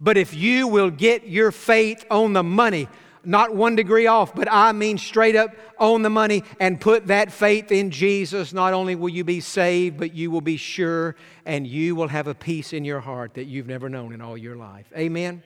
But 0.00 0.16
if 0.16 0.34
you 0.34 0.68
will 0.68 0.90
get 0.90 1.26
your 1.26 1.50
faith 1.50 2.04
on 2.10 2.32
the 2.32 2.42
money, 2.42 2.88
not 3.24 3.54
one 3.54 3.76
degree 3.76 4.06
off, 4.06 4.34
but 4.34 4.48
I 4.50 4.72
mean 4.72 4.98
straight 4.98 5.36
up 5.36 5.54
on 5.78 6.02
the 6.02 6.10
money 6.10 6.44
and 6.60 6.80
put 6.80 7.06
that 7.08 7.32
faith 7.32 7.72
in 7.72 7.90
Jesus, 7.90 8.52
not 8.52 8.74
only 8.74 8.94
will 8.94 9.08
you 9.08 9.24
be 9.24 9.40
saved, 9.40 9.98
but 9.98 10.14
you 10.14 10.30
will 10.30 10.40
be 10.40 10.56
sure 10.56 11.16
and 11.44 11.66
you 11.66 11.94
will 11.94 12.08
have 12.08 12.26
a 12.26 12.34
peace 12.34 12.72
in 12.72 12.84
your 12.84 13.00
heart 13.00 13.34
that 13.34 13.44
you've 13.44 13.66
never 13.66 13.88
known 13.88 14.12
in 14.12 14.20
all 14.20 14.36
your 14.36 14.56
life. 14.56 14.86
Amen. 14.96 15.42